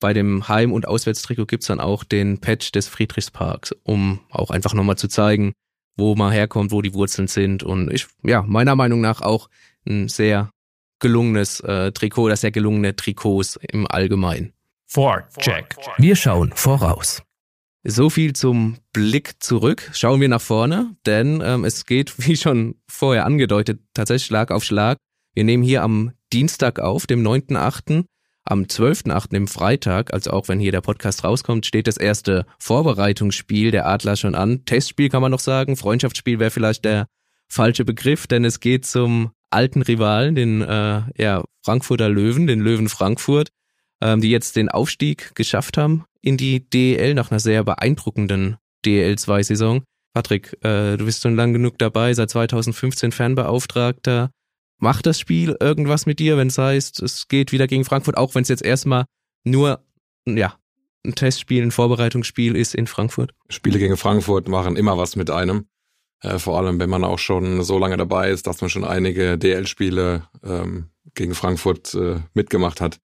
Bei 0.00 0.12
dem 0.12 0.48
Heim- 0.48 0.72
und 0.72 0.86
Auswärtstrikot 0.86 1.46
gibt's 1.46 1.66
dann 1.66 1.80
auch 1.80 2.04
den 2.04 2.38
Patch 2.40 2.72
des 2.72 2.88
Friedrichsparks, 2.88 3.74
um 3.84 4.20
auch 4.30 4.50
einfach 4.50 4.74
nochmal 4.74 4.98
zu 4.98 5.08
zeigen, 5.08 5.52
wo 5.96 6.14
man 6.14 6.32
herkommt, 6.32 6.72
wo 6.72 6.82
die 6.82 6.94
Wurzeln 6.94 7.28
sind. 7.28 7.62
Und 7.62 7.92
ich, 7.92 8.06
ja, 8.22 8.42
meiner 8.42 8.76
Meinung 8.76 9.00
nach 9.00 9.20
auch 9.20 9.48
ein 9.86 10.08
sehr 10.08 10.50
gelungenes 10.98 11.60
äh, 11.60 11.92
Trikot 11.92 12.22
oder 12.24 12.36
sehr 12.36 12.50
gelungene 12.50 12.96
Trikots 12.96 13.58
im 13.68 13.86
Allgemeinen. 13.86 14.52
Check. 15.38 15.76
Wir 15.98 16.16
schauen 16.16 16.52
voraus. 16.54 17.22
So 17.86 18.08
viel 18.08 18.32
zum 18.32 18.78
Blick 18.92 19.42
zurück. 19.42 19.90
Schauen 19.92 20.20
wir 20.20 20.28
nach 20.28 20.40
vorne, 20.40 20.96
denn 21.04 21.42
ähm, 21.44 21.64
es 21.64 21.84
geht, 21.84 22.14
wie 22.26 22.36
schon 22.36 22.76
vorher 22.88 23.26
angedeutet, 23.26 23.80
tatsächlich 23.92 24.26
Schlag 24.26 24.50
auf 24.50 24.64
Schlag. 24.64 24.98
Wir 25.34 25.44
nehmen 25.44 25.62
hier 25.62 25.82
am 25.82 26.12
Dienstag 26.32 26.78
auf, 26.80 27.06
dem 27.06 27.22
9.8. 27.22 28.04
Am 28.46 28.64
12.8. 28.64 29.34
im 29.34 29.48
Freitag, 29.48 30.12
also 30.12 30.30
auch 30.30 30.48
wenn 30.48 30.60
hier 30.60 30.72
der 30.72 30.82
Podcast 30.82 31.24
rauskommt, 31.24 31.64
steht 31.64 31.86
das 31.86 31.96
erste 31.96 32.44
Vorbereitungsspiel 32.58 33.70
der 33.70 33.86
Adler 33.86 34.16
schon 34.16 34.34
an. 34.34 34.66
Testspiel 34.66 35.08
kann 35.08 35.22
man 35.22 35.30
noch 35.30 35.40
sagen, 35.40 35.76
Freundschaftsspiel 35.76 36.38
wäre 36.38 36.50
vielleicht 36.50 36.84
der 36.84 37.06
falsche 37.48 37.86
Begriff, 37.86 38.26
denn 38.26 38.44
es 38.44 38.60
geht 38.60 38.84
zum 38.84 39.30
alten 39.48 39.80
Rivalen, 39.80 40.34
den 40.34 40.60
äh, 40.60 41.02
ja, 41.16 41.42
Frankfurter 41.64 42.10
Löwen, 42.10 42.46
den 42.46 42.60
Löwen 42.60 42.90
Frankfurt, 42.90 43.48
ähm, 44.02 44.20
die 44.20 44.30
jetzt 44.30 44.56
den 44.56 44.68
Aufstieg 44.68 45.34
geschafft 45.34 45.78
haben 45.78 46.04
in 46.20 46.36
die 46.36 46.68
DEL 46.68 47.14
nach 47.14 47.30
einer 47.30 47.40
sehr 47.40 47.64
beeindruckenden 47.64 48.56
DEL 48.84 49.16
2 49.16 49.42
Saison. 49.42 49.84
Patrick, 50.12 50.52
äh, 50.62 50.96
du 50.96 51.06
bist 51.06 51.22
schon 51.22 51.36
lang 51.36 51.52
genug 51.54 51.78
dabei, 51.78 52.12
seit 52.12 52.30
2015 52.30 53.10
Fanbeauftragter 53.10 54.30
Macht 54.78 55.06
das 55.06 55.18
Spiel 55.18 55.56
irgendwas 55.60 56.06
mit 56.06 56.18
dir, 56.18 56.36
wenn 56.36 56.48
es 56.48 56.58
heißt, 56.58 57.02
es 57.02 57.28
geht 57.28 57.52
wieder 57.52 57.66
gegen 57.66 57.84
Frankfurt, 57.84 58.16
auch 58.16 58.34
wenn 58.34 58.42
es 58.42 58.48
jetzt 58.48 58.64
erstmal 58.64 59.04
nur, 59.44 59.84
ja, 60.26 60.58
ein 61.04 61.14
Testspiel, 61.14 61.62
ein 61.62 61.70
Vorbereitungsspiel 61.70 62.56
ist 62.56 62.74
in 62.74 62.86
Frankfurt? 62.86 63.32
Spiele 63.48 63.78
gegen 63.78 63.96
Frankfurt 63.96 64.48
machen 64.48 64.76
immer 64.76 64.96
was 64.96 65.16
mit 65.16 65.30
einem. 65.30 65.66
Äh, 66.20 66.38
vor 66.38 66.58
allem, 66.58 66.80
wenn 66.80 66.90
man 66.90 67.04
auch 67.04 67.18
schon 67.18 67.62
so 67.62 67.78
lange 67.78 67.96
dabei 67.96 68.30
ist, 68.30 68.46
dass 68.46 68.60
man 68.60 68.70
schon 68.70 68.84
einige 68.84 69.38
DL-Spiele 69.38 70.26
ähm, 70.42 70.86
gegen 71.14 71.34
Frankfurt 71.34 71.94
äh, 71.94 72.20
mitgemacht 72.32 72.80
hat. 72.80 72.98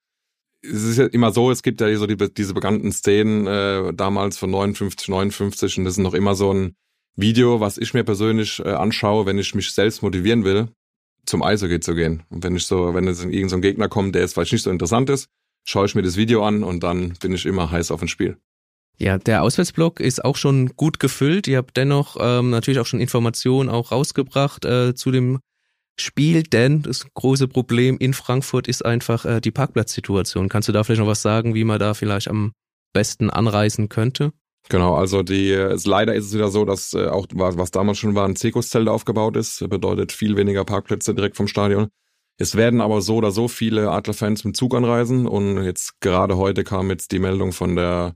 Es 0.63 0.83
ist 0.83 0.99
ja 0.99 1.07
immer 1.07 1.33
so, 1.33 1.51
es 1.51 1.63
gibt 1.63 1.81
ja 1.81 1.95
so 1.97 2.07
die, 2.07 2.17
diese 2.17 2.55
bekannten 2.55 2.93
Szenen 2.93 3.47
äh, 3.47 3.93
damals 3.95 4.39
von 4.39 4.51
59, 4.51 5.09
59 5.09 5.79
und 5.79 5.85
das 5.85 5.95
ist 5.95 5.99
noch 5.99 6.15
immer 6.15 6.35
so 6.35 6.53
ein 6.53 6.77
Video, 7.17 7.61
was 7.61 7.79
ich 7.79 7.93
mir 7.93 8.05
persönlich 8.05 8.61
äh, 8.61 8.71
anschaue, 8.71 9.27
wenn 9.27 9.39
ich 9.39 9.55
mich 9.55 9.73
selbst 9.73 10.03
motivieren 10.03 10.45
will 10.45 10.69
zum 11.27 11.43
Eishockey 11.43 11.81
zu 11.81 11.95
gehen. 11.95 12.23
Und 12.31 12.45
wenn 12.45 12.57
ich 12.57 12.67
so, 12.67 12.95
wenn 12.95 13.07
jetzt 13.07 13.21
irgendein 13.21 13.49
so 13.49 13.57
ein 13.57 13.63
Gegner 13.63 13.89
kommt, 13.89 14.15
der 14.15 14.23
jetzt 14.23 14.35
vielleicht 14.35 14.53
nicht 14.53 14.63
so 14.63 14.71
interessant 14.71 15.11
ist, 15.11 15.29
schaue 15.65 15.87
ich 15.87 15.95
mir 15.95 16.03
das 16.03 16.17
Video 16.17 16.45
an 16.45 16.63
und 16.63 16.83
dann 16.83 17.15
bin 17.21 17.33
ich 17.33 17.47
immer 17.47 17.71
heiß 17.71 17.91
auf 17.91 18.03
ein 18.03 18.09
Spiel. 18.09 18.37
Ja, 18.99 19.17
der 19.17 19.43
Auswärtsblock 19.43 20.01
ist 20.01 20.25
auch 20.25 20.37
schon 20.37 20.77
gut 20.77 21.01
gefüllt. 21.01 21.49
Ihr 21.49 21.57
habt 21.57 21.77
dennoch 21.77 22.17
ähm, 22.21 22.51
natürlich 22.51 22.81
auch 22.81 22.87
schon 22.87 23.01
Informationen 23.01 23.71
auch 23.71 23.93
rausgebracht 23.93 24.65
äh, 24.67 24.95
zu 24.95 25.11
dem 25.11 25.39
Spiel, 25.99 26.43
denn 26.43 26.83
das 26.83 27.07
große 27.15 27.49
Problem 27.49 27.97
in 27.99 28.13
Frankfurt 28.13 28.69
ist 28.69 28.85
einfach 28.85 29.25
äh, 29.25 29.41
die 29.41 29.51
Parkplatzsituation. 29.51 30.49
Kannst 30.49 30.69
du 30.69 30.73
da 30.73 30.85
vielleicht 30.85 31.01
noch 31.01 31.07
was 31.07 31.23
sagen, 31.23 31.55
wie 31.55 31.65
man 31.65 31.79
da 31.79 31.95
vielleicht 31.95 32.29
am 32.29 32.53
besten 32.93 33.31
anreisen 33.31 33.89
könnte? 33.89 34.33
Genau, 34.71 34.95
also 34.95 35.25
die 35.25 35.51
es, 35.51 35.85
leider 35.85 36.15
ist 36.15 36.27
es 36.27 36.35
wieder 36.35 36.49
so, 36.49 36.65
dass 36.65 36.95
äh, 36.95 37.09
auch 37.09 37.27
was 37.33 37.73
damals 37.73 37.99
schon 37.99 38.15
war, 38.15 38.27
ein 38.27 38.37
Zirkuszelt 38.37 38.89
aufgebaut 38.89 39.37
ist, 39.37 39.69
bedeutet 39.69 40.13
viel 40.13 40.37
weniger 40.37 40.65
Parkplätze 40.65 41.13
direkt 41.13 41.37
vom 41.37 41.49
Stadion. 41.49 41.89
Es 42.39 42.55
werden 42.55 42.81
aber 42.81 43.03
so 43.03 43.17
oder 43.17 43.33
so 43.33 43.49
viele 43.49 43.91
Adlerfans 43.91 44.45
mit 44.45 44.57
Zug 44.57 44.77
anreisen 44.77 45.27
und 45.27 45.63
jetzt 45.65 46.01
gerade 46.01 46.37
heute 46.37 46.63
kam 46.63 46.89
jetzt 46.89 47.11
die 47.11 47.19
Meldung 47.19 47.53
von 47.53 47.75
der 47.75 48.15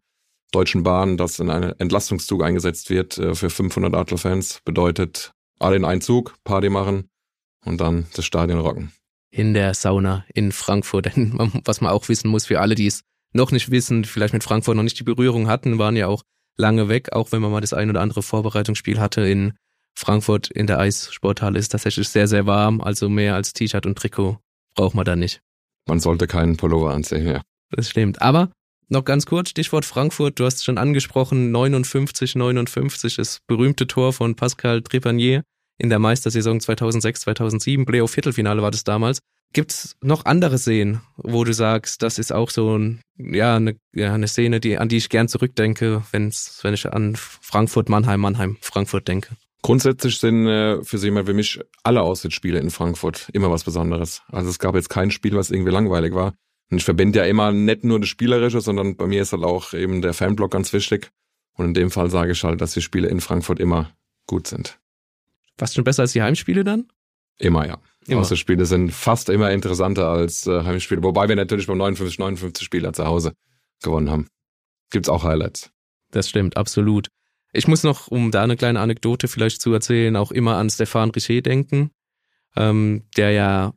Deutschen 0.52 0.84
Bahn, 0.84 1.16
dass 1.16 1.40
in 1.40 1.50
einen 1.50 1.72
Entlastungszug 1.80 2.44
eingesetzt 2.44 2.88
wird 2.88 3.18
äh, 3.18 3.34
für 3.34 3.50
500 3.50 3.92
Adlerfans. 3.92 4.60
Bedeutet 4.64 5.32
alle 5.58 5.74
in 5.74 5.84
einen 5.84 6.00
Zug, 6.02 6.36
Party 6.44 6.70
machen 6.70 7.08
und 7.66 7.80
dann 7.80 8.06
das 8.14 8.24
Stadion 8.24 8.60
rocken. 8.60 8.92
In 9.32 9.54
der 9.54 9.74
Sauna 9.74 10.24
in 10.32 10.52
Frankfurt. 10.52 11.06
Was 11.64 11.80
man 11.80 11.90
auch 11.90 12.08
wissen 12.08 12.28
muss 12.28 12.46
für 12.46 12.60
alle, 12.60 12.76
die 12.76 12.86
es 12.86 13.02
noch 13.32 13.50
nicht 13.50 13.72
wissen, 13.72 14.04
vielleicht 14.04 14.32
mit 14.32 14.44
Frankfurt 14.44 14.76
noch 14.76 14.84
nicht 14.84 15.00
die 15.00 15.04
Berührung 15.04 15.48
hatten, 15.48 15.78
waren 15.78 15.96
ja 15.96 16.06
auch 16.06 16.22
lange 16.56 16.88
weg, 16.88 17.12
auch 17.12 17.32
wenn 17.32 17.42
man 17.42 17.50
mal 17.50 17.60
das 17.60 17.72
ein 17.72 17.90
oder 17.90 18.00
andere 18.00 18.22
Vorbereitungsspiel 18.22 19.00
hatte 19.00 19.26
in 19.26 19.54
Frankfurt 19.96 20.50
in 20.50 20.66
der 20.66 20.80
Eissporthalle 20.80 21.58
ist 21.58 21.68
tatsächlich 21.70 22.08
sehr, 22.08 22.26
sehr 22.26 22.46
warm, 22.46 22.80
also 22.80 23.08
mehr 23.08 23.34
als 23.34 23.52
T-Shirt 23.52 23.86
und 23.86 23.96
Trikot 23.96 24.38
braucht 24.74 24.94
man 24.94 25.04
da 25.04 25.14
nicht. 25.14 25.40
Man 25.86 26.00
sollte 26.00 26.26
keinen 26.26 26.56
Pullover 26.56 26.92
anziehen, 26.92 27.26
ja. 27.26 27.42
Das 27.70 27.90
stimmt. 27.90 28.20
Aber 28.20 28.50
noch 28.88 29.04
ganz 29.04 29.26
kurz, 29.26 29.50
Stichwort 29.50 29.84
Frankfurt, 29.84 30.38
du 30.38 30.44
hast 30.44 30.56
es 30.56 30.64
schon 30.64 30.78
angesprochen, 30.78 31.52
59, 31.52 32.34
59, 32.34 33.16
das 33.16 33.40
berühmte 33.46 33.86
Tor 33.86 34.12
von 34.12 34.34
Pascal 34.34 34.82
Trepanier 34.82 35.42
in 35.78 35.90
der 35.90 35.98
Meistersaison 35.98 36.60
2006, 36.60 37.20
2007, 37.20 37.86
Playoff-Viertelfinale 37.86 38.62
war 38.62 38.70
das 38.70 38.84
damals. 38.84 39.20
Gibt's 39.54 39.96
noch 40.02 40.24
andere 40.24 40.58
Szenen, 40.58 41.00
wo 41.16 41.44
du 41.44 41.54
sagst, 41.54 42.02
das 42.02 42.18
ist 42.18 42.32
auch 42.32 42.50
so 42.50 42.76
ein, 42.76 43.00
ja, 43.16 43.54
eine, 43.54 43.76
ja, 43.94 44.12
eine 44.12 44.26
Szene, 44.26 44.58
die, 44.58 44.78
an 44.78 44.88
die 44.88 44.96
ich 44.96 45.08
gern 45.08 45.28
zurückdenke, 45.28 46.02
wenn's, 46.10 46.58
wenn 46.62 46.74
ich 46.74 46.92
an 46.92 47.14
Frankfurt, 47.16 47.88
Mannheim, 47.88 48.20
Mannheim, 48.20 48.56
Frankfurt 48.60 49.06
denke? 49.06 49.36
Grundsätzlich 49.62 50.18
sind 50.18 50.48
äh, 50.48 50.82
für 50.82 50.98
so 50.98 51.06
jemand 51.06 51.28
wie 51.28 51.34
mich 51.34 51.60
alle 51.84 52.02
Auswärtsspiele 52.02 52.58
in 52.58 52.70
Frankfurt 52.70 53.28
immer 53.32 53.48
was 53.48 53.62
Besonderes. 53.62 54.22
Also 54.26 54.50
es 54.50 54.58
gab 54.58 54.74
jetzt 54.74 54.90
kein 54.90 55.12
Spiel, 55.12 55.36
was 55.36 55.52
irgendwie 55.52 55.72
langweilig 55.72 56.14
war. 56.14 56.34
Und 56.70 56.78
ich 56.78 56.84
verbinde 56.84 57.20
ja 57.20 57.24
immer 57.24 57.52
nicht 57.52 57.84
nur 57.84 58.00
das 58.00 58.08
Spielerische, 58.08 58.60
sondern 58.60 58.96
bei 58.96 59.06
mir 59.06 59.22
ist 59.22 59.32
halt 59.32 59.44
auch 59.44 59.72
eben 59.72 60.02
der 60.02 60.14
Fanblock 60.14 60.50
ganz 60.50 60.72
wichtig. 60.72 61.10
Und 61.56 61.66
in 61.66 61.74
dem 61.74 61.92
Fall 61.92 62.10
sage 62.10 62.32
ich 62.32 62.42
halt, 62.42 62.60
dass 62.60 62.74
die 62.74 62.82
Spiele 62.82 63.06
in 63.06 63.20
Frankfurt 63.20 63.60
immer 63.60 63.92
gut 64.26 64.48
sind. 64.48 64.80
Fast 65.56 65.76
schon 65.76 65.84
besser 65.84 66.02
als 66.02 66.12
die 66.12 66.22
Heimspiele 66.22 66.64
dann? 66.64 66.88
Immer, 67.38 67.66
ja. 67.66 67.78
Immer. 68.06 68.20
Außerspiele 68.20 68.66
sind 68.66 68.92
fast 68.92 69.28
immer 69.28 69.50
interessanter 69.50 70.08
als 70.08 70.46
äh, 70.46 70.62
Heimspiele. 70.62 71.02
Wobei 71.02 71.28
wir 71.28 71.36
natürlich 71.36 71.66
beim 71.66 71.78
59, 71.78 72.18
59 72.18 72.64
Spieler 72.64 72.92
zu 72.92 73.06
Hause 73.06 73.32
gewonnen 73.82 74.10
haben. 74.10 74.28
Gibt's 74.90 75.08
auch 75.08 75.24
Highlights. 75.24 75.70
Das 76.10 76.28
stimmt, 76.28 76.56
absolut. 76.56 77.08
Ich 77.52 77.66
muss 77.66 77.82
noch, 77.82 78.08
um 78.08 78.30
da 78.30 78.42
eine 78.42 78.56
kleine 78.56 78.80
Anekdote 78.80 79.28
vielleicht 79.28 79.60
zu 79.60 79.72
erzählen, 79.72 80.16
auch 80.16 80.32
immer 80.32 80.56
an 80.56 80.70
Stefan 80.70 81.10
Richer 81.10 81.40
denken, 81.40 81.90
ähm, 82.56 83.04
der 83.16 83.30
ja 83.30 83.72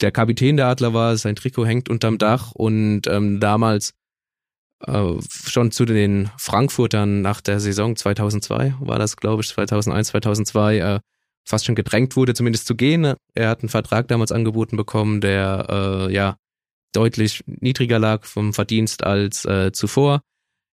der 0.00 0.12
Kapitän 0.12 0.56
der 0.56 0.66
Adler 0.66 0.94
war, 0.94 1.16
sein 1.16 1.36
Trikot 1.36 1.66
hängt 1.66 1.88
unterm 1.88 2.18
Dach 2.18 2.52
und 2.52 3.06
ähm, 3.06 3.38
damals 3.38 3.94
äh, 4.86 5.14
schon 5.20 5.70
zu 5.70 5.84
den 5.84 6.30
Frankfurtern 6.38 7.22
nach 7.22 7.40
der 7.40 7.60
Saison 7.60 7.96
2002, 7.96 8.74
war 8.80 8.98
das 8.98 9.16
glaube 9.16 9.42
ich 9.42 9.48
2001, 9.48 10.08
2002, 10.08 10.78
äh, 10.78 11.00
fast 11.44 11.66
schon 11.66 11.74
gedrängt 11.74 12.16
wurde, 12.16 12.34
zumindest 12.34 12.66
zu 12.66 12.74
gehen. 12.74 13.14
Er 13.34 13.48
hat 13.48 13.60
einen 13.60 13.68
Vertrag 13.68 14.08
damals 14.08 14.32
angeboten 14.32 14.76
bekommen, 14.76 15.20
der 15.20 15.66
äh, 16.08 16.12
ja 16.12 16.36
deutlich 16.92 17.42
niedriger 17.46 17.98
lag 17.98 18.24
vom 18.24 18.52
Verdienst 18.52 19.04
als 19.04 19.44
äh, 19.44 19.72
zuvor. 19.72 20.20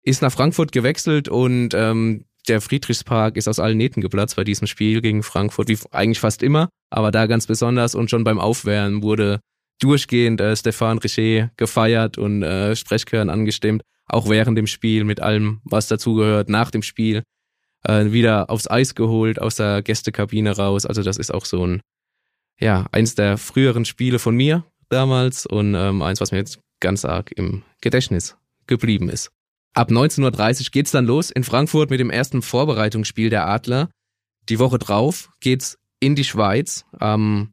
Ist 0.03 0.21
nach 0.21 0.31
Frankfurt 0.31 0.71
gewechselt 0.71 1.29
und 1.29 1.73
ähm, 1.73 2.25
der 2.47 2.61
Friedrichspark 2.61 3.35
ist 3.35 3.47
aus 3.47 3.59
allen 3.59 3.77
Nähten 3.77 4.01
geplatzt 4.01 4.35
bei 4.37 4.43
diesem 4.43 4.67
Spiel 4.67 5.01
gegen 5.01 5.21
Frankfurt, 5.21 5.67
wie 5.67 5.77
eigentlich 5.91 6.19
fast 6.19 6.41
immer, 6.41 6.69
aber 6.89 7.11
da 7.11 7.25
ganz 7.25 7.45
besonders 7.45 7.93
und 7.93 8.09
schon 8.09 8.23
beim 8.23 8.39
Aufwärmen 8.39 9.03
wurde 9.03 9.41
durchgehend 9.79 10.41
äh, 10.41 10.55
Stefan 10.55 10.97
Richer 10.97 11.51
gefeiert 11.57 12.17
und 12.17 12.43
äh, 12.43 12.75
Sprechchören 12.75 13.29
angestimmt, 13.29 13.83
auch 14.07 14.29
während 14.29 14.57
dem 14.57 14.67
Spiel 14.67 15.03
mit 15.03 15.19
allem, 15.19 15.59
was 15.63 15.87
dazugehört, 15.87 16.49
nach 16.49 16.71
dem 16.71 16.83
Spiel 16.83 17.23
äh, 17.83 18.11
wieder 18.11 18.49
aufs 18.49 18.69
Eis 18.69 18.95
geholt, 18.95 19.41
aus 19.41 19.55
der 19.55 19.81
Gästekabine 19.81 20.55
raus. 20.55 20.85
Also 20.85 21.03
das 21.03 21.17
ist 21.17 21.33
auch 21.33 21.45
so 21.45 21.65
ein, 21.65 21.81
ja, 22.59 22.85
eins 22.91 23.15
der 23.15 23.37
früheren 23.37 23.85
Spiele 23.85 24.19
von 24.19 24.35
mir 24.35 24.63
damals 24.89 25.45
und 25.45 25.75
ähm, 25.75 26.01
eins, 26.01 26.21
was 26.21 26.31
mir 26.31 26.39
jetzt 26.39 26.59
ganz 26.79 27.05
arg 27.05 27.31
im 27.35 27.63
Gedächtnis 27.81 28.35
geblieben 28.67 29.09
ist. 29.09 29.31
Ab 29.73 29.89
19.30 29.89 30.59
Uhr 30.59 30.71
geht's 30.71 30.91
dann 30.91 31.05
los 31.05 31.29
in 31.29 31.43
Frankfurt 31.43 31.89
mit 31.89 31.99
dem 31.99 32.09
ersten 32.09 32.41
Vorbereitungsspiel 32.41 33.29
der 33.29 33.47
Adler. 33.47 33.89
Die 34.49 34.59
Woche 34.59 34.79
drauf 34.79 35.29
geht's 35.39 35.77
in 35.99 36.15
die 36.15 36.23
Schweiz 36.23 36.85
am 36.97 37.51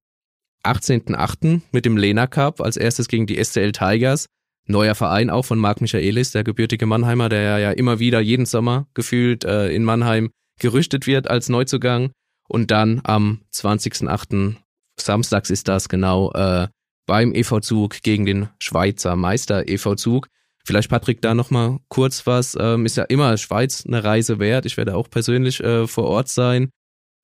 18.08. 0.65 1.61
mit 1.73 1.85
dem 1.85 1.97
Lena 1.97 2.27
Cup 2.27 2.61
als 2.61 2.77
erstes 2.77 3.09
gegen 3.09 3.27
die 3.27 3.43
SCL 3.43 3.73
Tigers 3.73 4.27
neuer 4.67 4.95
Verein 4.95 5.31
auch 5.31 5.45
von 5.45 5.59
Marc 5.59 5.81
Michaelis, 5.81 6.33
der 6.33 6.45
gebürtige 6.45 6.87
Mannheimer, 6.87 7.29
der 7.29 7.59
ja 7.59 7.71
immer 7.71 7.99
wieder 7.99 8.21
jeden 8.21 8.47
Sommer 8.47 8.87
gefühlt 8.95 9.45
äh, 9.45 9.69
in 9.69 9.85
Mannheim 9.85 10.31
gerüstet 10.59 11.07
wird 11.07 11.29
als 11.29 11.49
Neuzugang. 11.49 12.13
Und 12.49 12.71
dann 12.71 13.01
am 13.05 13.41
20.08. 13.53 14.57
Samstags 14.99 15.51
ist 15.51 15.69
das 15.69 15.89
genau 15.89 16.33
äh, 16.33 16.69
beim 17.07 17.35
EV 17.35 17.61
Zug 17.61 18.03
gegen 18.03 18.27
den 18.27 18.49
Schweizer 18.59 19.17
Meister 19.17 19.69
EV 19.69 19.97
Zug. 19.97 20.29
Vielleicht 20.65 20.89
Patrick 20.89 21.21
da 21.21 21.35
nochmal 21.35 21.79
kurz 21.89 22.27
was. 22.27 22.57
Ähm, 22.59 22.87
ist 22.87 22.97
ja 22.97 23.05
immer 23.05 23.37
Schweiz 23.37 23.85
eine 23.87 24.03
Reise 24.03 24.39
wert. 24.39 24.67
Ich 24.67 24.77
werde 24.77 24.97
auch 24.97 25.11
persönlich 25.11 25.61
äh, 25.61 25.87
vor 25.87 26.05
Ort 26.05 26.29
sein. 26.29 26.71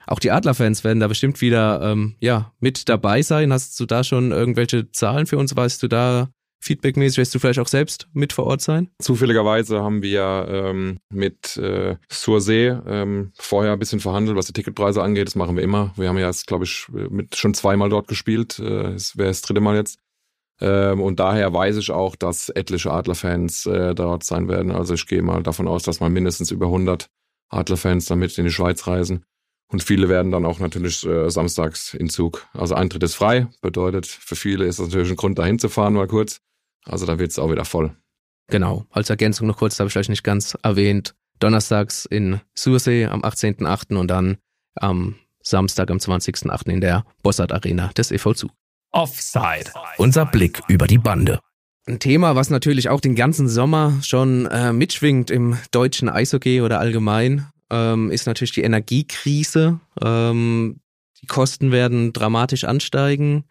Auch 0.06 0.18
die 0.18 0.30
Adlerfans 0.30 0.84
werden 0.84 1.00
da 1.00 1.08
bestimmt 1.08 1.40
wieder 1.40 1.80
ähm, 1.82 2.16
ja 2.20 2.52
mit 2.58 2.88
dabei 2.88 3.22
sein. 3.22 3.52
Hast 3.52 3.78
du 3.78 3.86
da 3.86 4.04
schon 4.04 4.32
irgendwelche 4.32 4.90
Zahlen 4.90 5.26
für 5.26 5.38
uns? 5.38 5.56
Weißt 5.56 5.82
du 5.82 5.88
da 5.88 6.28
Feedbackmäßig 6.62 7.18
wirst 7.18 7.34
du 7.34 7.38
vielleicht 7.38 7.58
auch 7.58 7.68
selbst 7.68 8.08
mit 8.12 8.32
vor 8.32 8.44
Ort 8.44 8.60
sein? 8.60 8.90
Zufälligerweise 9.00 9.80
haben 9.82 10.02
wir 10.02 10.46
ähm, 10.48 10.98
mit 11.10 11.56
äh, 11.56 11.96
Sursee 12.10 12.76
ähm, 12.86 13.32
vorher 13.38 13.72
ein 13.72 13.78
bisschen 13.78 14.00
verhandelt, 14.00 14.36
was 14.36 14.46
die 14.46 14.52
Ticketpreise 14.52 15.02
angeht. 15.02 15.26
Das 15.26 15.36
machen 15.36 15.56
wir 15.56 15.62
immer. 15.62 15.92
Wir 15.96 16.08
haben 16.08 16.18
ja 16.18 16.26
jetzt, 16.26 16.46
glaube 16.46 16.64
ich, 16.64 16.86
mit 16.90 17.36
schon 17.36 17.54
zweimal 17.54 17.88
dort 17.88 18.08
gespielt. 18.08 18.58
Äh, 18.58 18.92
es 18.92 19.16
wäre 19.16 19.28
das 19.28 19.40
dritte 19.40 19.60
Mal 19.60 19.76
jetzt. 19.76 19.98
Ähm, 20.60 21.00
und 21.00 21.18
daher 21.18 21.52
weiß 21.52 21.78
ich 21.78 21.90
auch, 21.90 22.14
dass 22.14 22.50
etliche 22.50 22.92
Adlerfans 22.92 23.64
äh, 23.64 23.94
dort 23.94 24.24
sein 24.24 24.48
werden. 24.48 24.70
Also 24.70 24.94
ich 24.94 25.06
gehe 25.06 25.22
mal 25.22 25.42
davon 25.42 25.66
aus, 25.66 25.82
dass 25.84 26.00
mal 26.00 26.10
mindestens 26.10 26.50
über 26.50 26.66
100 26.66 27.06
Adlerfans 27.48 28.04
damit 28.04 28.36
in 28.36 28.44
die 28.44 28.52
Schweiz 28.52 28.86
reisen. 28.86 29.24
Und 29.72 29.82
viele 29.82 30.08
werden 30.08 30.32
dann 30.32 30.44
auch 30.44 30.58
natürlich 30.58 31.06
äh, 31.06 31.30
samstags 31.30 31.94
in 31.94 32.10
Zug. 32.10 32.46
Also 32.52 32.74
Eintritt 32.74 33.02
ist 33.02 33.14
frei, 33.14 33.46
bedeutet 33.62 34.06
für 34.06 34.36
viele 34.36 34.66
ist 34.66 34.78
das 34.78 34.88
natürlich 34.88 35.10
ein 35.10 35.16
Grund, 35.16 35.38
dahin 35.38 35.58
zu 35.58 35.68
fahren, 35.68 35.94
mal 35.94 36.08
kurz. 36.08 36.40
Also 36.84 37.06
da 37.06 37.18
wird 37.18 37.30
es 37.30 37.38
auch 37.38 37.50
wieder 37.50 37.64
voll. 37.64 37.94
Genau, 38.48 38.84
als 38.90 39.10
Ergänzung 39.10 39.46
noch 39.46 39.58
kurz, 39.58 39.78
habe 39.78 39.86
ich 39.88 39.92
vielleicht 39.92 40.10
nicht 40.10 40.24
ganz 40.24 40.56
erwähnt. 40.62 41.14
Donnerstags 41.38 42.04
in 42.04 42.40
Sursee 42.54 43.06
am 43.06 43.22
18.8. 43.22 43.96
und 43.96 44.08
dann 44.08 44.38
am 44.74 45.16
Samstag 45.42 45.90
am 45.90 45.98
20.8. 45.98 46.68
in 46.68 46.80
der 46.80 47.04
Bossart 47.22 47.52
Arena 47.52 47.88
des 47.96 48.10
EV 48.10 48.34
Zug. 48.34 48.50
Offside. 48.92 49.72
Unser 49.98 50.26
Blick 50.26 50.62
über 50.68 50.86
die 50.86 50.98
Bande. 50.98 51.40
Ein 51.86 51.98
Thema, 51.98 52.36
was 52.36 52.50
natürlich 52.50 52.88
auch 52.88 53.00
den 53.00 53.14
ganzen 53.14 53.48
Sommer 53.48 53.98
schon 54.02 54.46
äh, 54.46 54.72
mitschwingt 54.72 55.30
im 55.30 55.56
deutschen 55.70 56.08
Eishockey 56.08 56.60
oder 56.60 56.78
allgemein, 56.78 57.46
ähm, 57.70 58.10
ist 58.10 58.26
natürlich 58.26 58.52
die 58.52 58.62
Energiekrise. 58.62 59.80
Ähm, 60.02 60.80
die 61.22 61.26
Kosten 61.26 61.72
werden 61.72 62.12
dramatisch 62.12 62.64
ansteigen, 62.64 63.44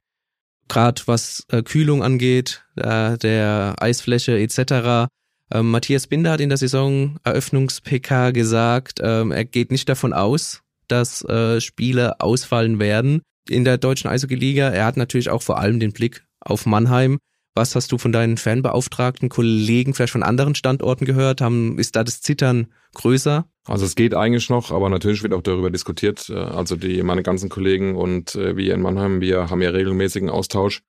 gerade 0.69 1.01
was 1.07 1.45
äh, 1.49 1.61
Kühlung 1.61 2.03
angeht, 2.03 2.63
äh, 2.77 3.17
der 3.17 3.75
Eisfläche 3.79 4.39
etc. 4.39 5.09
Ähm, 5.51 5.71
Matthias 5.71 6.07
Binder 6.07 6.31
hat 6.31 6.41
in 6.41 6.49
der 6.49 6.57
Saison 6.57 7.17
Eröffnungs-PK 7.23 8.31
gesagt, 8.31 8.99
ähm, 9.03 9.31
er 9.31 9.45
geht 9.45 9.71
nicht 9.71 9.89
davon 9.89 10.13
aus, 10.13 10.61
dass 10.88 11.23
äh, 11.25 11.59
Spiele 11.59 12.21
ausfallen 12.21 12.79
werden 12.79 13.21
in 13.49 13.65
der 13.65 13.77
deutschen 13.77 14.09
Eishockey-Liga. 14.09 14.69
Er 14.69 14.85
hat 14.85 14.97
natürlich 14.97 15.29
auch 15.29 15.41
vor 15.41 15.59
allem 15.59 15.79
den 15.79 15.91
Blick 15.91 16.23
auf 16.39 16.65
Mannheim. 16.65 17.17
Was 17.55 17.75
hast 17.75 17.91
du 17.91 17.97
von 17.97 18.11
deinen 18.11 18.38
Fanbeauftragten, 18.38 19.27
Kollegen, 19.27 19.93
vielleicht 19.93 20.13
von 20.13 20.23
anderen 20.23 20.55
Standorten 20.55 21.05
gehört? 21.05 21.41
Haben, 21.41 21.79
ist 21.79 21.95
da 21.95 22.03
das 22.03 22.21
Zittern 22.21 22.67
größer? 22.93 23.46
Also 23.65 23.86
es 23.86 23.96
geht 23.96 24.15
eigentlich 24.15 24.50
noch, 24.50 24.72
aber 24.72 24.89
natürlich 24.89 25.22
wird 25.22 25.34
auch 25.34 25.41
darüber 25.41 25.69
diskutiert. 25.69 26.29
Äh, 26.29 26.36
also 26.36 26.75
die 26.75 27.01
meine 27.03 27.24
ganzen 27.24 27.50
Kollegen 27.50 27.96
und 27.96 28.36
äh, 28.36 28.58
wir 28.58 28.74
in 28.74 28.81
Mannheim, 28.81 29.22
wir 29.22 29.50
haben 29.50 29.62
ja 29.62 29.69
regelmäßigen 29.69 30.29
Austausch. 30.29 30.81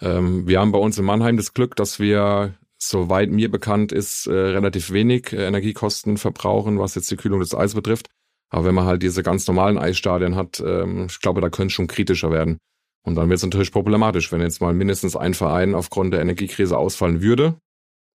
Ähm, 0.00 0.46
wir 0.46 0.60
haben 0.60 0.72
bei 0.72 0.78
uns 0.78 0.98
in 0.98 1.04
Mannheim 1.04 1.36
das 1.36 1.54
Glück, 1.54 1.76
dass 1.76 1.98
wir, 1.98 2.54
soweit 2.78 3.30
mir 3.30 3.50
bekannt 3.50 3.92
ist, 3.92 4.26
äh, 4.26 4.32
relativ 4.32 4.90
wenig 4.92 5.32
Energiekosten 5.32 6.16
verbrauchen, 6.16 6.78
was 6.78 6.94
jetzt 6.94 7.10
die 7.10 7.16
Kühlung 7.16 7.40
des 7.40 7.54
Eis 7.54 7.74
betrifft. 7.74 8.08
Aber 8.50 8.64
wenn 8.64 8.74
man 8.74 8.84
halt 8.84 9.02
diese 9.02 9.22
ganz 9.22 9.46
normalen 9.46 9.78
Eisstadien 9.78 10.34
hat, 10.34 10.60
ähm, 10.64 11.06
ich 11.08 11.20
glaube, 11.20 11.40
da 11.40 11.50
könnte 11.50 11.68
es 11.68 11.72
schon 11.72 11.86
kritischer 11.86 12.30
werden. 12.30 12.58
Und 13.02 13.14
dann 13.14 13.28
wird 13.28 13.38
es 13.38 13.44
natürlich 13.44 13.72
problematisch, 13.72 14.30
wenn 14.32 14.40
jetzt 14.40 14.60
mal 14.60 14.74
mindestens 14.74 15.16
ein 15.16 15.34
Verein 15.34 15.74
aufgrund 15.74 16.12
der 16.12 16.20
Energiekrise 16.20 16.76
ausfallen 16.76 17.22
würde. 17.22 17.56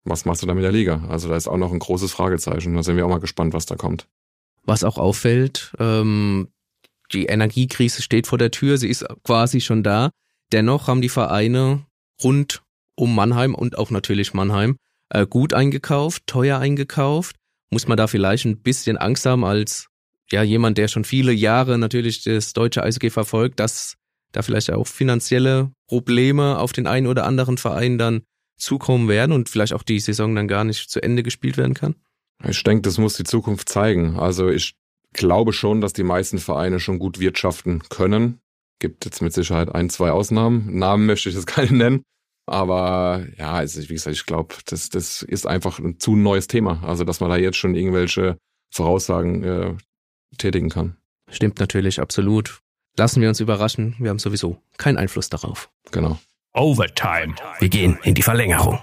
Was 0.04 0.24
machst 0.24 0.42
du 0.42 0.46
da 0.46 0.54
mit 0.54 0.64
der 0.64 0.72
Liga? 0.72 1.04
Also 1.08 1.28
da 1.28 1.36
ist 1.36 1.48
auch 1.48 1.56
noch 1.56 1.72
ein 1.72 1.78
großes 1.78 2.12
Fragezeichen. 2.12 2.74
Da 2.74 2.82
sind 2.82 2.96
wir 2.96 3.06
auch 3.06 3.10
mal 3.10 3.20
gespannt, 3.20 3.54
was 3.54 3.66
da 3.66 3.76
kommt. 3.76 4.06
Was 4.64 4.84
auch 4.84 4.98
auffällt, 4.98 5.74
ähm, 5.78 6.48
die 7.12 7.26
Energiekrise 7.26 8.02
steht 8.02 8.26
vor 8.26 8.38
der 8.38 8.50
Tür, 8.50 8.78
sie 8.78 8.88
ist 8.88 9.04
quasi 9.22 9.60
schon 9.60 9.82
da. 9.82 10.10
Dennoch 10.52 10.88
haben 10.88 11.02
die 11.02 11.08
Vereine 11.08 11.86
rund 12.22 12.62
um 12.96 13.14
Mannheim 13.14 13.54
und 13.54 13.78
auch 13.78 13.90
natürlich 13.90 14.34
Mannheim 14.34 14.76
äh, 15.10 15.26
gut 15.26 15.52
eingekauft, 15.52 16.26
teuer 16.26 16.58
eingekauft. 16.58 17.36
Muss 17.70 17.88
man 17.88 17.96
da 17.96 18.06
vielleicht 18.06 18.44
ein 18.44 18.62
bisschen 18.62 18.96
Angst 18.96 19.26
haben 19.26 19.44
als 19.44 19.88
ja 20.30 20.42
jemand, 20.42 20.78
der 20.78 20.88
schon 20.88 21.04
viele 21.04 21.32
Jahre 21.32 21.78
natürlich 21.78 22.22
das 22.22 22.52
deutsche 22.52 22.82
Eishockey 22.82 23.10
verfolgt, 23.10 23.60
dass 23.60 23.94
da 24.32 24.42
vielleicht 24.42 24.72
auch 24.72 24.86
finanzielle 24.86 25.72
Probleme 25.88 26.58
auf 26.58 26.72
den 26.72 26.86
einen 26.86 27.06
oder 27.06 27.24
anderen 27.24 27.58
Verein 27.58 27.98
dann 27.98 28.22
zukommen 28.56 29.08
werden 29.08 29.32
und 29.32 29.48
vielleicht 29.48 29.72
auch 29.72 29.82
die 29.82 30.00
Saison 30.00 30.34
dann 30.34 30.48
gar 30.48 30.64
nicht 30.64 30.90
zu 30.90 31.02
Ende 31.02 31.22
gespielt 31.22 31.56
werden 31.56 31.74
kann? 31.74 31.96
Ich 32.46 32.62
denke, 32.62 32.82
das 32.82 32.98
muss 32.98 33.16
die 33.16 33.24
Zukunft 33.24 33.68
zeigen. 33.68 34.18
Also 34.18 34.48
ich 34.48 34.74
glaube 35.12 35.52
schon, 35.52 35.80
dass 35.80 35.92
die 35.92 36.02
meisten 36.02 36.38
Vereine 36.38 36.80
schon 36.80 36.98
gut 36.98 37.18
wirtschaften 37.18 37.82
können. 37.88 38.40
Gibt 38.80 39.04
jetzt 39.04 39.22
mit 39.22 39.32
Sicherheit 39.32 39.74
ein, 39.74 39.88
zwei 39.88 40.10
Ausnahmen. 40.10 40.78
Namen 40.78 41.06
möchte 41.06 41.28
ich 41.28 41.34
jetzt 41.34 41.46
keine 41.46 41.72
nennen. 41.72 42.02
Aber 42.46 43.26
ja, 43.38 43.52
also 43.52 43.80
wie 43.88 43.94
gesagt, 43.94 44.16
ich 44.16 44.26
glaube, 44.26 44.54
das, 44.66 44.90
das 44.90 45.22
ist 45.22 45.46
einfach 45.46 45.78
ein 45.78 45.98
zu 45.98 46.14
neues 46.14 46.46
Thema. 46.46 46.82
Also, 46.82 47.04
dass 47.04 47.20
man 47.20 47.30
da 47.30 47.36
jetzt 47.36 47.56
schon 47.56 47.74
irgendwelche 47.74 48.36
Voraussagen 48.70 49.42
äh, 49.42 49.74
tätigen 50.36 50.68
kann. 50.68 50.96
Stimmt 51.30 51.58
natürlich, 51.58 52.00
absolut. 52.00 52.60
Lassen 52.96 53.22
wir 53.22 53.28
uns 53.28 53.40
überraschen. 53.40 53.96
Wir 53.98 54.10
haben 54.10 54.18
sowieso 54.18 54.60
keinen 54.76 54.98
Einfluss 54.98 55.30
darauf. 55.30 55.70
Genau. 55.90 56.18
Overtime. 56.54 57.34
Wir 57.58 57.68
gehen 57.68 57.98
in 58.04 58.14
die 58.14 58.22
Verlängerung. 58.22 58.78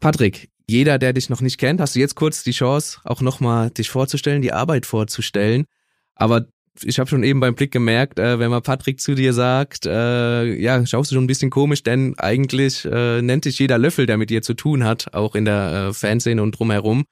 Patrick, 0.00 0.50
jeder, 0.66 0.98
der 0.98 1.12
dich 1.12 1.28
noch 1.28 1.42
nicht 1.42 1.58
kennt, 1.58 1.80
hast 1.80 1.94
du 1.94 2.00
jetzt 2.00 2.14
kurz 2.14 2.42
die 2.42 2.52
Chance, 2.52 2.98
auch 3.04 3.20
nochmal 3.20 3.70
dich 3.70 3.90
vorzustellen, 3.90 4.40
die 4.40 4.52
Arbeit 4.52 4.86
vorzustellen. 4.86 5.66
Aber 6.14 6.46
ich 6.82 6.98
habe 6.98 7.10
schon 7.10 7.22
eben 7.22 7.40
beim 7.40 7.54
Blick 7.54 7.72
gemerkt, 7.72 8.18
äh, 8.18 8.38
wenn 8.38 8.50
man 8.50 8.62
Patrick 8.62 9.00
zu 9.00 9.14
dir 9.14 9.34
sagt, 9.34 9.84
äh, 9.84 10.44
ja, 10.54 10.86
schaust 10.86 11.10
du 11.10 11.16
schon 11.16 11.24
ein 11.24 11.28
bisschen 11.28 11.50
komisch, 11.50 11.82
denn 11.82 12.18
eigentlich 12.18 12.86
äh, 12.86 13.20
nennt 13.20 13.44
dich 13.44 13.58
jeder 13.58 13.76
Löffel, 13.76 14.06
der 14.06 14.16
mit 14.16 14.30
dir 14.30 14.40
zu 14.40 14.54
tun 14.54 14.84
hat, 14.84 15.12
auch 15.12 15.34
in 15.34 15.44
der 15.44 15.88
äh, 15.88 15.92
Fanszene 15.92 16.42
und 16.42 16.52
drumherum. 16.52 17.04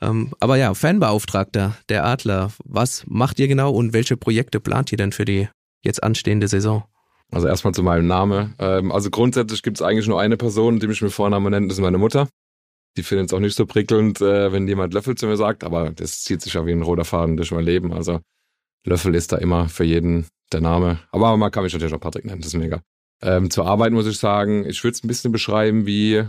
Ähm, 0.00 0.32
aber 0.40 0.56
ja, 0.56 0.72
Fanbeauftragter 0.72 1.76
der 1.88 2.04
Adler, 2.04 2.52
was 2.64 3.04
macht 3.06 3.38
ihr 3.38 3.48
genau 3.48 3.72
und 3.72 3.92
welche 3.92 4.16
Projekte 4.16 4.60
plant 4.60 4.92
ihr 4.92 4.98
denn 4.98 5.12
für 5.12 5.24
die 5.24 5.48
jetzt 5.82 6.02
anstehende 6.02 6.48
Saison? 6.48 6.84
Also 7.32 7.48
erstmal 7.48 7.72
zu 7.74 7.82
meinem 7.82 8.06
Namen. 8.06 8.54
Ähm, 8.58 8.92
also 8.92 9.10
grundsätzlich 9.10 9.62
gibt 9.62 9.78
es 9.78 9.82
eigentlich 9.82 10.06
nur 10.06 10.20
eine 10.20 10.36
Person, 10.36 10.78
die 10.78 10.86
mich 10.86 11.00
mit 11.00 11.12
Vornamen 11.12 11.50
nennt, 11.50 11.70
das 11.70 11.78
ist 11.78 11.82
meine 11.82 11.98
Mutter. 11.98 12.28
Die 12.98 13.02
findet 13.02 13.30
es 13.30 13.32
auch 13.34 13.40
nicht 13.40 13.56
so 13.56 13.64
prickelnd, 13.64 14.20
äh, 14.20 14.52
wenn 14.52 14.68
jemand 14.68 14.92
Löffel 14.92 15.14
zu 15.14 15.26
mir 15.26 15.38
sagt, 15.38 15.64
aber 15.64 15.90
das 15.90 16.22
zieht 16.22 16.42
sich 16.42 16.52
ja 16.52 16.66
wie 16.66 16.72
ein 16.72 16.82
roter 16.82 17.06
Faden 17.06 17.38
durch 17.38 17.50
mein 17.50 17.64
Leben. 17.64 17.92
Also 17.92 18.20
Löffel 18.84 19.14
ist 19.14 19.32
da 19.32 19.38
immer 19.38 19.70
für 19.70 19.84
jeden 19.84 20.26
der 20.52 20.60
Name. 20.60 20.98
Aber 21.10 21.34
man 21.38 21.50
kann 21.50 21.62
mich 21.62 21.72
natürlich 21.72 21.94
auch 21.94 22.00
Patrick 22.00 22.26
nennen, 22.26 22.42
das 22.42 22.48
ist 22.48 22.60
mega. 22.60 22.82
Ähm, 23.22 23.50
zur 23.50 23.66
Arbeit 23.66 23.92
muss 23.92 24.06
ich 24.06 24.18
sagen, 24.18 24.66
ich 24.66 24.84
würde 24.84 24.94
es 24.94 25.02
ein 25.02 25.08
bisschen 25.08 25.32
beschreiben 25.32 25.86
wie 25.86 26.24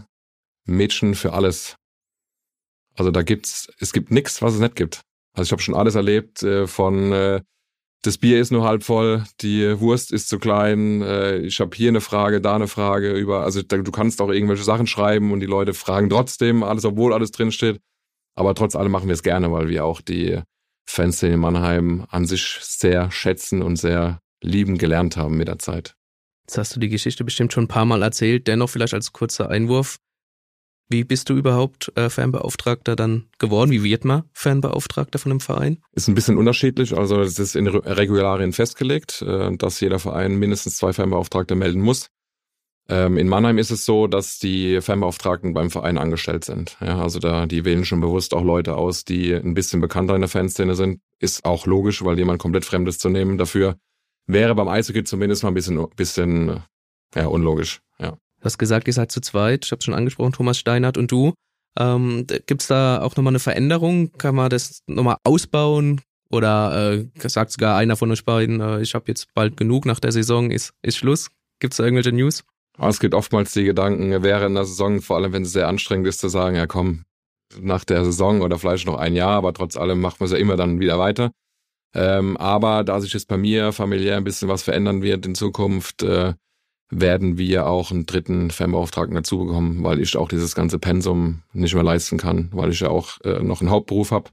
Mädchen 0.65 1.15
für 1.15 1.33
alles. 1.33 1.75
Also 2.95 3.11
da 3.11 3.23
gibt's, 3.23 3.67
es 3.79 3.91
gibt 3.91 4.11
nichts, 4.11 4.41
was 4.41 4.53
es 4.53 4.59
nicht 4.61 4.75
gibt. 4.77 5.01
Also 5.35 5.49
ich 5.49 5.51
habe 5.51 5.61
schon 5.61 5.75
alles 5.75 5.95
erlebt, 5.95 6.43
äh, 6.43 6.67
von 6.67 7.11
äh, 7.11 7.41
das 8.03 8.17
Bier 8.17 8.39
ist 8.39 8.51
nur 8.51 8.65
halb 8.65 8.83
voll, 8.83 9.23
die 9.41 9.79
Wurst 9.79 10.11
ist 10.11 10.27
zu 10.27 10.37
klein, 10.37 11.01
äh, 11.01 11.37
ich 11.37 11.59
habe 11.59 11.75
hier 11.75 11.87
eine 11.87 12.01
Frage, 12.01 12.41
da 12.41 12.55
eine 12.55 12.67
Frage 12.67 13.13
über, 13.13 13.43
also 13.43 13.61
du 13.63 13.91
kannst 13.91 14.21
auch 14.21 14.29
irgendwelche 14.29 14.63
Sachen 14.63 14.87
schreiben 14.87 15.31
und 15.31 15.39
die 15.39 15.45
Leute 15.45 15.73
fragen 15.73 16.09
trotzdem 16.09 16.63
alles, 16.63 16.85
obwohl 16.85 17.13
alles 17.13 17.31
drinsteht. 17.31 17.79
Aber 18.35 18.55
trotz 18.55 18.75
allem 18.75 18.91
machen 18.91 19.07
wir 19.07 19.13
es 19.13 19.23
gerne, 19.23 19.51
weil 19.51 19.69
wir 19.69 19.85
auch 19.85 20.01
die 20.01 20.41
Fanszene 20.85 21.35
in 21.35 21.39
Mannheim 21.39 22.05
an 22.09 22.25
sich 22.25 22.57
sehr 22.61 23.09
schätzen 23.09 23.61
und 23.61 23.77
sehr 23.77 24.19
lieben 24.41 24.77
gelernt 24.77 25.15
haben 25.15 25.37
mit 25.37 25.47
der 25.47 25.59
Zeit. 25.59 25.95
Jetzt 26.45 26.57
hast 26.57 26.75
du 26.75 26.79
die 26.81 26.89
Geschichte 26.89 27.23
bestimmt 27.23 27.53
schon 27.53 27.65
ein 27.65 27.69
paar 27.69 27.85
Mal 27.85 28.03
erzählt, 28.03 28.47
dennoch 28.47 28.69
vielleicht 28.69 28.93
als 28.93 29.13
kurzer 29.13 29.49
Einwurf. 29.49 29.97
Wie 30.89 31.03
bist 31.03 31.29
du 31.29 31.35
überhaupt 31.35 31.91
äh, 31.95 32.09
Fanbeauftragter 32.09 32.95
dann 32.95 33.29
geworden? 33.39 33.71
Wie 33.71 33.83
wird 33.83 34.05
man 34.05 34.23
Fanbeauftragter 34.33 35.17
von 35.17 35.31
einem 35.31 35.39
Verein? 35.39 35.79
Ist 35.93 36.07
ein 36.07 36.15
bisschen 36.15 36.37
unterschiedlich. 36.37 36.95
Also 36.95 37.21
es 37.21 37.39
ist 37.39 37.55
in 37.55 37.67
Regularien 37.67 38.53
festgelegt, 38.53 39.21
äh, 39.21 39.55
dass 39.57 39.79
jeder 39.79 39.99
Verein 39.99 40.35
mindestens 40.35 40.77
zwei 40.77 40.93
Fanbeauftragte 40.93 41.55
melden 41.55 41.81
muss. 41.81 42.09
Ähm, 42.89 43.17
in 43.17 43.29
Mannheim 43.29 43.57
ist 43.57 43.71
es 43.71 43.85
so, 43.85 44.07
dass 44.07 44.39
die 44.39 44.81
Fanbeauftragten 44.81 45.53
beim 45.53 45.71
Verein 45.71 45.97
angestellt 45.97 46.43
sind. 46.43 46.77
Ja, 46.81 47.01
also 47.01 47.19
da, 47.19 47.45
die 47.45 47.63
wählen 47.63 47.85
schon 47.85 48.01
bewusst 48.01 48.33
auch 48.33 48.43
Leute 48.43 48.75
aus, 48.75 49.05
die 49.05 49.33
ein 49.33 49.53
bisschen 49.53 49.79
bekannter 49.79 50.15
in 50.15 50.21
der 50.21 50.29
Fanszene 50.29 50.75
sind. 50.75 50.99
Ist 51.19 51.45
auch 51.45 51.65
logisch, 51.65 52.03
weil 52.03 52.17
jemand 52.17 52.39
komplett 52.39 52.65
Fremdes 52.65 52.99
zu 52.99 53.09
nehmen 53.09 53.37
dafür 53.37 53.77
wäre 54.25 54.55
beim 54.55 54.67
Eishockey 54.67 55.03
zumindest 55.03 55.43
mal 55.43 55.49
ein 55.49 55.53
bisschen, 55.53 55.85
bisschen 55.95 56.63
ja, 57.15 57.27
unlogisch. 57.27 57.81
Du 58.43 58.47
hast 58.47 58.57
gesagt, 58.57 58.87
ihr 58.87 58.93
seid 58.93 59.09
zu 59.09 59.21
zweit. 59.21 59.63
Ich 59.63 59.71
habe 59.71 59.81
schon 59.81 59.93
angesprochen, 59.93 60.33
Thomas 60.33 60.57
Steinert 60.57 60.97
und 60.97 61.09
du. 61.09 61.33
Ähm, 61.79 62.27
Gibt 62.45 62.61
es 62.61 62.67
da 62.67 63.01
auch 63.01 63.15
nochmal 63.15 63.31
eine 63.31 63.39
Veränderung? 63.39 64.11
Kann 64.17 64.35
man 64.35 64.49
das 64.49 64.81
nochmal 64.85 65.15
ausbauen? 65.23 66.01
Oder 66.29 66.91
äh, 66.93 67.29
sagt 67.29 67.51
sogar 67.51 67.77
einer 67.77 67.95
von 67.95 68.11
euch 68.11 68.25
beiden, 68.25 68.59
äh, 68.59 68.81
ich 68.81 68.95
habe 68.95 69.05
jetzt 69.07 69.33
bald 69.33 69.55
genug 69.55 69.85
nach 69.85 70.01
der 70.01 70.11
Saison, 70.11 70.51
ist, 70.51 70.73
ist 70.81 70.97
Schluss? 70.97 71.29
Gibt 71.59 71.73
es 71.73 71.77
da 71.77 71.85
irgendwelche 71.85 72.11
News? 72.11 72.43
Es 72.77 72.99
gibt 72.99 73.13
oftmals 73.13 73.53
die 73.53 73.63
Gedanken, 73.63 74.23
während 74.23 74.57
der 74.57 74.65
Saison, 74.65 75.01
vor 75.01 75.15
allem 75.15 75.31
wenn 75.31 75.43
es 75.43 75.53
sehr 75.53 75.69
anstrengend 75.69 76.07
ist, 76.07 76.19
zu 76.19 76.27
sagen, 76.27 76.57
ja 76.57 76.67
komm, 76.67 77.05
nach 77.61 77.85
der 77.85 78.03
Saison 78.03 78.41
oder 78.41 78.59
vielleicht 78.59 78.87
noch 78.87 78.97
ein 78.97 79.15
Jahr, 79.15 79.37
aber 79.37 79.53
trotz 79.53 79.77
allem 79.77 80.01
macht 80.01 80.19
man 80.19 80.25
es 80.25 80.33
ja 80.33 80.37
immer 80.37 80.57
dann 80.57 80.81
wieder 80.81 80.99
weiter. 80.99 81.31
Ähm, 81.95 82.35
aber 82.35 82.83
da 82.83 82.99
sich 82.99 83.13
jetzt 83.13 83.29
bei 83.29 83.37
mir 83.37 83.71
familiär 83.71 84.17
ein 84.17 84.25
bisschen 84.25 84.49
was 84.49 84.63
verändern 84.63 85.01
wird 85.01 85.25
in 85.25 85.35
Zukunft, 85.35 86.03
äh, 86.03 86.33
werden 86.89 87.37
wir 87.37 87.67
auch 87.67 87.91
einen 87.91 88.05
dritten 88.05 88.51
Fanbeauftragten 88.51 89.15
dazu 89.15 89.39
bekommen, 89.39 89.83
weil 89.83 89.99
ich 89.99 90.15
auch 90.17 90.27
dieses 90.27 90.55
ganze 90.55 90.79
Pensum 90.79 91.43
nicht 91.53 91.73
mehr 91.73 91.83
leisten 91.83 92.17
kann, 92.17 92.49
weil 92.51 92.71
ich 92.71 92.81
ja 92.81 92.89
auch 92.89 93.19
äh, 93.21 93.41
noch 93.41 93.61
einen 93.61 93.69
Hauptberuf 93.69 94.11
habe, 94.11 94.29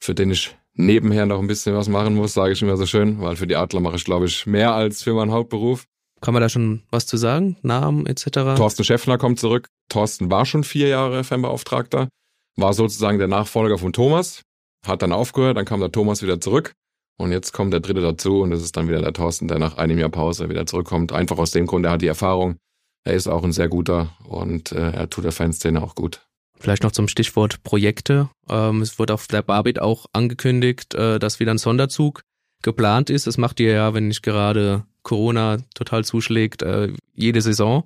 für 0.00 0.14
den 0.14 0.30
ich 0.30 0.56
nebenher 0.74 1.26
noch 1.26 1.40
ein 1.40 1.46
bisschen 1.46 1.74
was 1.74 1.88
machen 1.88 2.14
muss, 2.14 2.34
sage 2.34 2.52
ich 2.52 2.62
immer 2.62 2.76
so 2.76 2.86
schön, 2.86 3.20
weil 3.20 3.36
für 3.36 3.46
die 3.46 3.56
Adler 3.56 3.80
mache 3.80 3.96
ich, 3.96 4.04
glaube 4.04 4.26
ich, 4.26 4.46
mehr 4.46 4.74
als 4.74 5.02
für 5.02 5.14
meinen 5.14 5.32
Hauptberuf. 5.32 5.84
Kann 6.20 6.34
man 6.34 6.42
da 6.42 6.48
schon 6.48 6.82
was 6.90 7.06
zu 7.06 7.16
sagen? 7.16 7.56
Namen 7.62 8.06
etc.? 8.06 8.30
Thorsten 8.56 8.84
Schäffner 8.84 9.18
kommt 9.18 9.40
zurück. 9.40 9.68
Thorsten 9.88 10.30
war 10.30 10.46
schon 10.46 10.64
vier 10.64 10.88
Jahre 10.88 11.24
Fanbeauftragter, 11.24 12.08
war 12.56 12.72
sozusagen 12.72 13.18
der 13.18 13.28
Nachfolger 13.28 13.78
von 13.78 13.92
Thomas, 13.92 14.42
hat 14.86 15.02
dann 15.02 15.12
aufgehört, 15.12 15.56
dann 15.56 15.64
kam 15.64 15.80
der 15.80 15.92
Thomas 15.92 16.22
wieder 16.22 16.40
zurück 16.40 16.72
Und 17.20 17.32
jetzt 17.32 17.52
kommt 17.52 17.74
der 17.74 17.80
dritte 17.80 18.00
dazu 18.00 18.40
und 18.40 18.50
das 18.50 18.62
ist 18.62 18.78
dann 18.78 18.88
wieder 18.88 19.02
der 19.02 19.12
Thorsten, 19.12 19.46
der 19.46 19.58
nach 19.58 19.76
einem 19.76 19.98
Jahr 19.98 20.08
Pause 20.08 20.48
wieder 20.48 20.64
zurückkommt. 20.64 21.12
Einfach 21.12 21.36
aus 21.36 21.50
dem 21.50 21.66
Grund, 21.66 21.84
er 21.84 21.92
hat 21.92 22.00
die 22.00 22.06
Erfahrung. 22.06 22.56
Er 23.04 23.12
ist 23.12 23.28
auch 23.28 23.44
ein 23.44 23.52
sehr 23.52 23.68
guter 23.68 24.16
und 24.24 24.72
äh, 24.72 24.92
er 24.92 25.10
tut 25.10 25.24
der 25.24 25.32
Fanszene 25.32 25.82
auch 25.82 25.94
gut. 25.94 26.26
Vielleicht 26.58 26.82
noch 26.82 26.92
zum 26.92 27.08
Stichwort 27.08 27.62
Projekte. 27.62 28.30
Ähm, 28.48 28.80
es 28.80 28.98
wurde 28.98 29.12
auf 29.12 29.26
der 29.26 29.42
Barbit 29.42 29.82
auch 29.82 30.06
angekündigt, 30.14 30.94
äh, 30.94 31.18
dass 31.18 31.40
wieder 31.40 31.52
ein 31.52 31.58
Sonderzug 31.58 32.22
geplant 32.62 33.10
ist. 33.10 33.26
Das 33.26 33.36
macht 33.36 33.60
ihr 33.60 33.72
ja, 33.72 33.92
wenn 33.92 34.08
nicht 34.08 34.22
gerade 34.22 34.84
Corona 35.02 35.58
total 35.74 36.06
zuschlägt, 36.06 36.62
äh, 36.62 36.94
jede 37.12 37.42
Saison. 37.42 37.84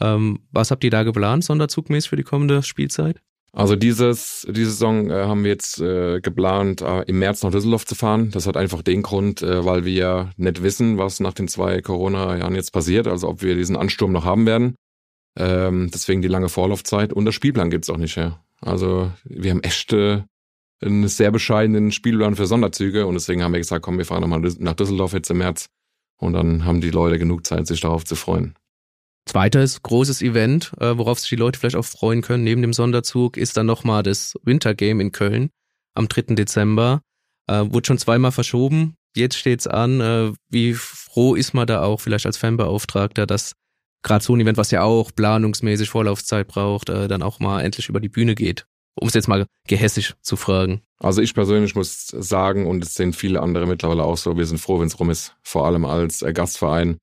Ähm, 0.00 0.46
was 0.52 0.70
habt 0.70 0.84
ihr 0.84 0.90
da 0.90 1.02
geplant, 1.02 1.42
sonderzugmäßig 1.42 2.10
für 2.10 2.16
die 2.16 2.22
kommende 2.22 2.62
Spielzeit? 2.62 3.20
Also 3.52 3.76
dieses, 3.76 4.46
diese 4.48 4.70
Saison 4.70 5.10
äh, 5.10 5.24
haben 5.24 5.42
wir 5.42 5.50
jetzt 5.50 5.80
äh, 5.80 6.20
geplant, 6.20 6.82
äh, 6.82 7.02
im 7.02 7.18
März 7.18 7.42
nach 7.42 7.50
Düsseldorf 7.50 7.86
zu 7.86 7.94
fahren. 7.94 8.30
Das 8.30 8.46
hat 8.46 8.56
einfach 8.56 8.82
den 8.82 9.02
Grund, 9.02 9.42
äh, 9.42 9.64
weil 9.64 9.84
wir 9.84 10.30
nicht 10.36 10.62
wissen, 10.62 10.98
was 10.98 11.20
nach 11.20 11.32
den 11.32 11.48
zwei 11.48 11.80
Corona-Jahren 11.80 12.54
jetzt 12.54 12.72
passiert, 12.72 13.06
also 13.06 13.28
ob 13.28 13.42
wir 13.42 13.54
diesen 13.54 13.76
Ansturm 13.76 14.12
noch 14.12 14.24
haben 14.24 14.46
werden. 14.46 14.74
Ähm, 15.36 15.90
deswegen 15.92 16.20
die 16.20 16.28
lange 16.28 16.48
Vorlaufzeit 16.48 17.12
und 17.12 17.24
der 17.24 17.32
Spielplan 17.32 17.70
gibt's 17.70 17.90
auch 17.90 17.96
nicht 17.96 18.16
her. 18.16 18.42
Also 18.60 19.10
wir 19.24 19.50
haben 19.50 19.62
echt 19.62 19.92
äh, 19.92 20.22
einen 20.80 21.08
sehr 21.08 21.30
bescheidenen 21.30 21.90
Spielplan 21.90 22.36
für 22.36 22.46
Sonderzüge 22.46 23.06
und 23.06 23.14
deswegen 23.14 23.42
haben 23.42 23.52
wir 23.52 23.60
gesagt, 23.60 23.82
komm, 23.82 23.98
wir 23.98 24.04
fahren 24.04 24.20
nochmal 24.20 24.40
nach 24.58 24.74
Düsseldorf 24.74 25.12
jetzt 25.12 25.30
im 25.30 25.38
März 25.38 25.68
und 26.18 26.32
dann 26.34 26.64
haben 26.64 26.80
die 26.80 26.90
Leute 26.90 27.18
genug 27.18 27.46
Zeit, 27.46 27.66
sich 27.66 27.80
darauf 27.80 28.04
zu 28.04 28.14
freuen. 28.14 28.54
Zweites 29.28 29.82
großes 29.82 30.22
Event, 30.22 30.72
äh, 30.80 30.96
worauf 30.96 31.18
sich 31.18 31.28
die 31.28 31.36
Leute 31.36 31.58
vielleicht 31.58 31.76
auch 31.76 31.84
freuen 31.84 32.22
können, 32.22 32.44
neben 32.44 32.62
dem 32.62 32.72
Sonderzug, 32.72 33.36
ist 33.36 33.58
dann 33.58 33.66
nochmal 33.66 34.02
das 34.02 34.34
Wintergame 34.42 35.02
in 35.02 35.12
Köln 35.12 35.50
am 35.94 36.08
3. 36.08 36.34
Dezember. 36.34 37.02
Äh, 37.46 37.64
wurde 37.68 37.86
schon 37.86 37.98
zweimal 37.98 38.32
verschoben. 38.32 38.94
Jetzt 39.14 39.36
steht's 39.36 39.66
an. 39.66 40.00
Äh, 40.00 40.32
wie 40.48 40.72
froh 40.72 41.34
ist 41.34 41.52
man 41.52 41.66
da 41.66 41.82
auch, 41.82 42.00
vielleicht 42.00 42.24
als 42.24 42.38
Fanbeauftragter, 42.38 43.26
dass 43.26 43.52
gerade 44.02 44.24
so 44.24 44.34
ein 44.34 44.40
Event, 44.40 44.56
was 44.56 44.70
ja 44.70 44.82
auch 44.82 45.10
planungsmäßig 45.14 45.90
Vorlaufzeit 45.90 46.48
braucht, 46.48 46.88
äh, 46.88 47.06
dann 47.06 47.22
auch 47.22 47.38
mal 47.38 47.60
endlich 47.60 47.90
über 47.90 48.00
die 48.00 48.08
Bühne 48.08 48.34
geht? 48.34 48.66
Um 48.94 49.08
es 49.08 49.14
jetzt 49.14 49.28
mal 49.28 49.46
gehässig 49.66 50.14
zu 50.22 50.36
fragen. 50.36 50.80
Also 50.98 51.20
ich 51.20 51.34
persönlich 51.34 51.74
muss 51.74 52.06
sagen, 52.06 52.66
und 52.66 52.82
es 52.82 52.94
sehen 52.94 53.12
viele 53.12 53.40
andere 53.42 53.66
mittlerweile 53.66 54.04
auch 54.04 54.16
so, 54.16 54.36
wir 54.38 54.46
sind 54.46 54.58
froh, 54.58 54.80
wenn 54.80 54.88
es 54.88 54.98
rum 54.98 55.10
ist, 55.10 55.36
vor 55.42 55.66
allem 55.66 55.84
als 55.84 56.24
Gastverein 56.32 56.98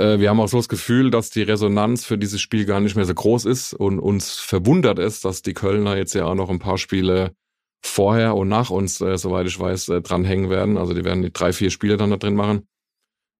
wir 0.00 0.30
haben 0.30 0.40
auch 0.40 0.48
so 0.48 0.56
das 0.56 0.68
Gefühl, 0.68 1.10
dass 1.10 1.30
die 1.30 1.42
Resonanz 1.42 2.04
für 2.04 2.18
dieses 2.18 2.40
Spiel 2.40 2.64
gar 2.64 2.80
nicht 2.80 2.96
mehr 2.96 3.04
so 3.04 3.14
groß 3.14 3.44
ist 3.44 3.74
und 3.74 3.98
uns 3.98 4.38
verwundert 4.38 4.98
ist, 4.98 5.24
dass 5.24 5.42
die 5.42 5.54
Kölner 5.54 5.96
jetzt 5.96 6.14
ja 6.14 6.26
auch 6.26 6.34
noch 6.34 6.50
ein 6.50 6.58
paar 6.58 6.78
Spiele 6.78 7.32
vorher 7.82 8.36
und 8.36 8.48
nach 8.48 8.70
uns, 8.70 9.00
äh, 9.00 9.16
soweit 9.16 9.46
ich 9.46 9.58
weiß, 9.58 9.88
äh, 9.88 10.00
dranhängen 10.02 10.50
werden. 10.50 10.76
Also 10.76 10.94
die 10.94 11.04
werden 11.04 11.22
die 11.22 11.32
drei, 11.32 11.52
vier 11.52 11.70
Spiele 11.70 11.96
dann 11.96 12.10
da 12.10 12.16
drin 12.16 12.34
machen. 12.34 12.66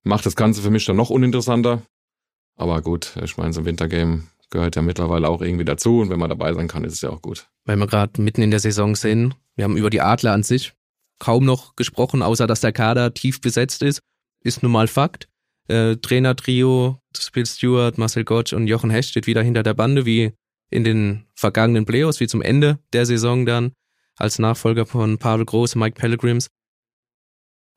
Macht 0.02 0.26
das 0.26 0.36
Ganze 0.36 0.62
für 0.62 0.70
mich 0.70 0.84
dann 0.84 0.96
noch 0.96 1.10
uninteressanter. 1.10 1.82
Aber 2.56 2.80
gut, 2.82 3.16
ich 3.22 3.36
meine, 3.36 3.52
so 3.52 3.60
ein 3.60 3.66
Wintergame 3.66 4.24
gehört 4.50 4.76
ja 4.76 4.82
mittlerweile 4.82 5.28
auch 5.28 5.42
irgendwie 5.42 5.64
dazu 5.64 6.00
und 6.00 6.10
wenn 6.10 6.18
man 6.18 6.30
dabei 6.30 6.52
sein 6.54 6.68
kann, 6.68 6.84
ist 6.84 6.94
es 6.94 7.00
ja 7.00 7.10
auch 7.10 7.22
gut. 7.22 7.48
Weil 7.64 7.76
wir 7.76 7.86
gerade 7.86 8.20
mitten 8.20 8.42
in 8.42 8.50
der 8.50 8.60
Saison 8.60 8.96
sind, 8.96 9.36
wir 9.56 9.64
haben 9.64 9.76
über 9.76 9.90
die 9.90 10.00
Adler 10.00 10.32
an 10.32 10.42
sich 10.42 10.72
kaum 11.18 11.44
noch 11.44 11.76
gesprochen, 11.76 12.22
außer 12.22 12.46
dass 12.46 12.60
der 12.60 12.72
Kader 12.72 13.14
tief 13.14 13.40
besetzt 13.40 13.82
ist. 13.82 14.00
Ist 14.42 14.62
nun 14.62 14.72
mal 14.72 14.88
Fakt 14.88 15.28
äh, 15.70 15.96
Trainertrio, 15.96 16.98
Spiel 17.16 17.46
Stewart, 17.46 17.96
Marcel 17.96 18.24
Gottsch 18.24 18.52
und 18.52 18.66
Jochen 18.66 18.90
Hecht 18.90 19.10
steht 19.10 19.26
wieder 19.26 19.42
hinter 19.42 19.62
der 19.62 19.74
Bande, 19.74 20.04
wie 20.04 20.32
in 20.70 20.84
den 20.84 21.26
vergangenen 21.34 21.86
Playoffs, 21.86 22.20
wie 22.20 22.26
zum 22.26 22.42
Ende 22.42 22.78
der 22.92 23.06
Saison 23.06 23.46
dann, 23.46 23.72
als 24.16 24.38
Nachfolger 24.38 24.86
von 24.86 25.18
Pavel 25.18 25.44
Groß, 25.44 25.76
Mike 25.76 25.98
Pellegrims. 25.98 26.48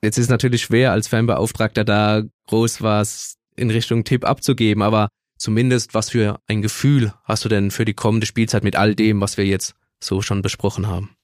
Jetzt 0.04 0.18
ist 0.18 0.26
es 0.26 0.30
natürlich 0.30 0.64
schwer, 0.64 0.92
als 0.92 1.08
Fanbeauftragter 1.08 1.86
da 1.86 2.24
groß 2.48 2.82
was 2.82 3.38
in 3.56 3.70
Richtung 3.70 4.04
Tipp 4.04 4.26
abzugeben, 4.26 4.84
aber 4.84 5.08
zumindest 5.38 5.94
was 5.94 6.10
für 6.10 6.40
ein 6.48 6.62
Gefühl 6.62 7.14
hast 7.24 7.46
du 7.46 7.50
denn 7.50 7.72
für 7.72 7.86
die 7.86 7.94
kommende 7.94 8.28
Spielzeit 8.28 8.64
mit 8.64 8.76
all 8.76 8.96
dem, 8.96 9.22
was 9.22 9.38
wir 9.38 9.46
jetzt 9.46 9.76
so 10.02 10.22
schon 10.22 10.42
besprochen 10.42 10.88
haben? 10.88 11.16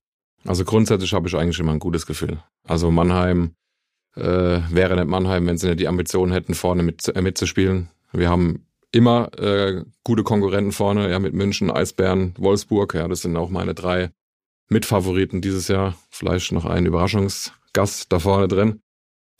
Also 0.45 0.63
grundsätzlich 0.63 1.13
habe 1.13 1.27
ich 1.27 1.35
eigentlich 1.35 1.59
immer 1.59 1.73
ein 1.73 1.79
gutes 1.79 2.05
Gefühl. 2.05 2.41
Also 2.65 2.89
Mannheim 2.89 3.53
äh, 4.15 4.21
wäre 4.69 4.95
nicht 4.95 5.07
Mannheim, 5.07 5.47
wenn 5.47 5.57
sie 5.57 5.67
nicht 5.67 5.79
die 5.79 5.87
Ambitionen 5.87 6.31
hätten, 6.31 6.53
vorne 6.53 6.83
mit, 6.83 7.07
äh, 7.07 7.21
mitzuspielen. 7.21 7.89
Wir 8.11 8.29
haben 8.29 8.65
immer 8.91 9.31
äh, 9.37 9.83
gute 10.03 10.23
Konkurrenten 10.23 10.71
vorne, 10.71 11.09
ja, 11.11 11.19
mit 11.19 11.33
München, 11.33 11.69
Eisbären, 11.69 12.33
Wolfsburg, 12.37 12.93
ja, 12.95 13.07
das 13.07 13.21
sind 13.21 13.37
auch 13.37 13.49
meine 13.49 13.73
drei 13.73 14.11
Mitfavoriten 14.69 15.41
dieses 15.41 15.67
Jahr. 15.67 15.95
Vielleicht 16.09 16.51
noch 16.51 16.65
ein 16.65 16.85
Überraschungsgast 16.85 18.11
da 18.11 18.19
vorne 18.19 18.47
drin. 18.47 18.81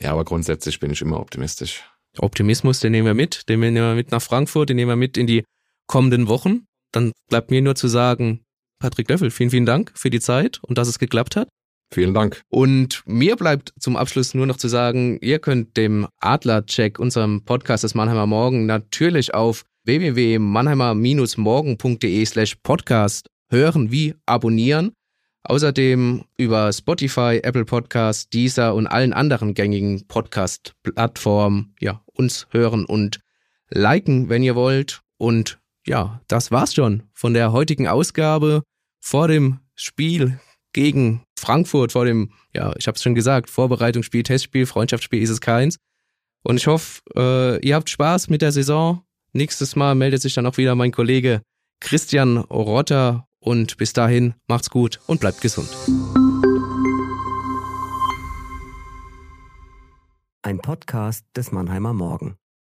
Ja, 0.01 0.11
aber 0.11 0.25
grundsätzlich 0.25 0.79
bin 0.79 0.91
ich 0.91 1.01
immer 1.01 1.19
optimistisch. 1.19 1.83
Optimismus, 2.17 2.79
den 2.79 2.91
nehmen 2.91 3.05
wir 3.05 3.13
mit, 3.13 3.47
den 3.49 3.59
nehmen 3.59 3.75
wir 3.75 3.95
mit 3.95 4.11
nach 4.11 4.21
Frankfurt, 4.21 4.69
den 4.69 4.77
nehmen 4.77 4.91
wir 4.91 4.95
mit 4.95 5.17
in 5.17 5.27
die 5.27 5.43
kommenden 5.87 6.27
Wochen. 6.27 6.65
Dann 6.91 7.11
bleibt 7.29 7.51
mir 7.51 7.61
nur 7.61 7.75
zu 7.75 7.87
sagen, 7.87 8.43
Patrick 8.79 9.09
Löffel, 9.09 9.29
vielen, 9.29 9.51
vielen 9.51 9.65
Dank 9.65 9.91
für 9.95 10.09
die 10.09 10.19
Zeit 10.19 10.59
und 10.63 10.77
dass 10.77 10.87
es 10.87 10.99
geklappt 10.99 11.35
hat. 11.35 11.49
Vielen 11.91 12.13
Dank. 12.13 12.43
Und 12.49 13.01
mir 13.05 13.35
bleibt 13.35 13.73
zum 13.79 13.95
Abschluss 13.95 14.35
nur 14.35 14.45
noch 14.45 14.57
zu 14.57 14.67
sagen, 14.67 15.17
ihr 15.21 15.39
könnt 15.39 15.75
dem 15.75 16.07
Adler-Check, 16.19 16.99
unserem 16.99 17.43
Podcast 17.45 17.83
des 17.83 17.95
Mannheimer 17.95 18.27
Morgen, 18.27 18.67
natürlich 18.67 19.33
auf 19.33 19.65
www.mannheimer-morgen.de 19.85 22.25
slash 22.25 22.57
podcast 22.61 23.27
hören 23.49 23.89
wie 23.91 24.13
abonnieren. 24.27 24.91
Außerdem 25.43 26.25
über 26.37 26.71
Spotify, 26.71 27.39
Apple 27.41 27.65
Podcast, 27.65 28.31
Deezer 28.33 28.75
und 28.75 28.85
allen 28.87 29.13
anderen 29.13 29.55
gängigen 29.55 30.05
Podcast-Plattformen 30.07 31.73
ja, 31.79 32.03
uns 32.05 32.45
hören 32.51 32.85
und 32.85 33.19
liken, 33.69 34.29
wenn 34.29 34.43
ihr 34.43 34.55
wollt. 34.55 35.01
Und 35.17 35.59
ja, 35.87 36.21
das 36.27 36.51
war's 36.51 36.75
schon 36.75 37.01
von 37.13 37.33
der 37.33 37.51
heutigen 37.51 37.87
Ausgabe 37.87 38.61
vor 38.99 39.27
dem 39.27 39.59
Spiel 39.75 40.39
gegen 40.73 41.23
Frankfurt 41.39 41.91
vor 41.91 42.05
dem, 42.05 42.31
ja, 42.53 42.73
ich 42.77 42.87
habe 42.87 42.95
es 42.95 43.03
schon 43.03 43.15
gesagt, 43.15 43.49
Vorbereitungsspiel, 43.49 44.23
Testspiel, 44.23 44.65
Freundschaftsspiel 44.65 45.21
ist 45.21 45.29
es 45.29 45.41
keins. 45.41 45.77
Und 46.43 46.57
ich 46.57 46.67
hoffe, 46.67 47.01
äh, 47.15 47.65
ihr 47.65 47.75
habt 47.75 47.89
Spaß 47.89 48.29
mit 48.29 48.41
der 48.41 48.51
Saison. 48.51 49.03
Nächstes 49.33 49.75
Mal 49.75 49.95
meldet 49.95 50.21
sich 50.21 50.33
dann 50.33 50.45
auch 50.45 50.57
wieder 50.57 50.75
mein 50.75 50.91
Kollege 50.91 51.41
Christian 51.79 52.37
Rotter. 52.37 53.25
Und 53.39 53.77
bis 53.77 53.93
dahin, 53.93 54.33
macht's 54.47 54.69
gut 54.69 54.99
und 55.07 55.21
bleibt 55.21 55.41
gesund. 55.41 55.69
Ein 60.41 60.59
Podcast 60.59 61.25
des 61.35 61.51
Mannheimer 61.51 61.93
Morgen. 61.93 62.35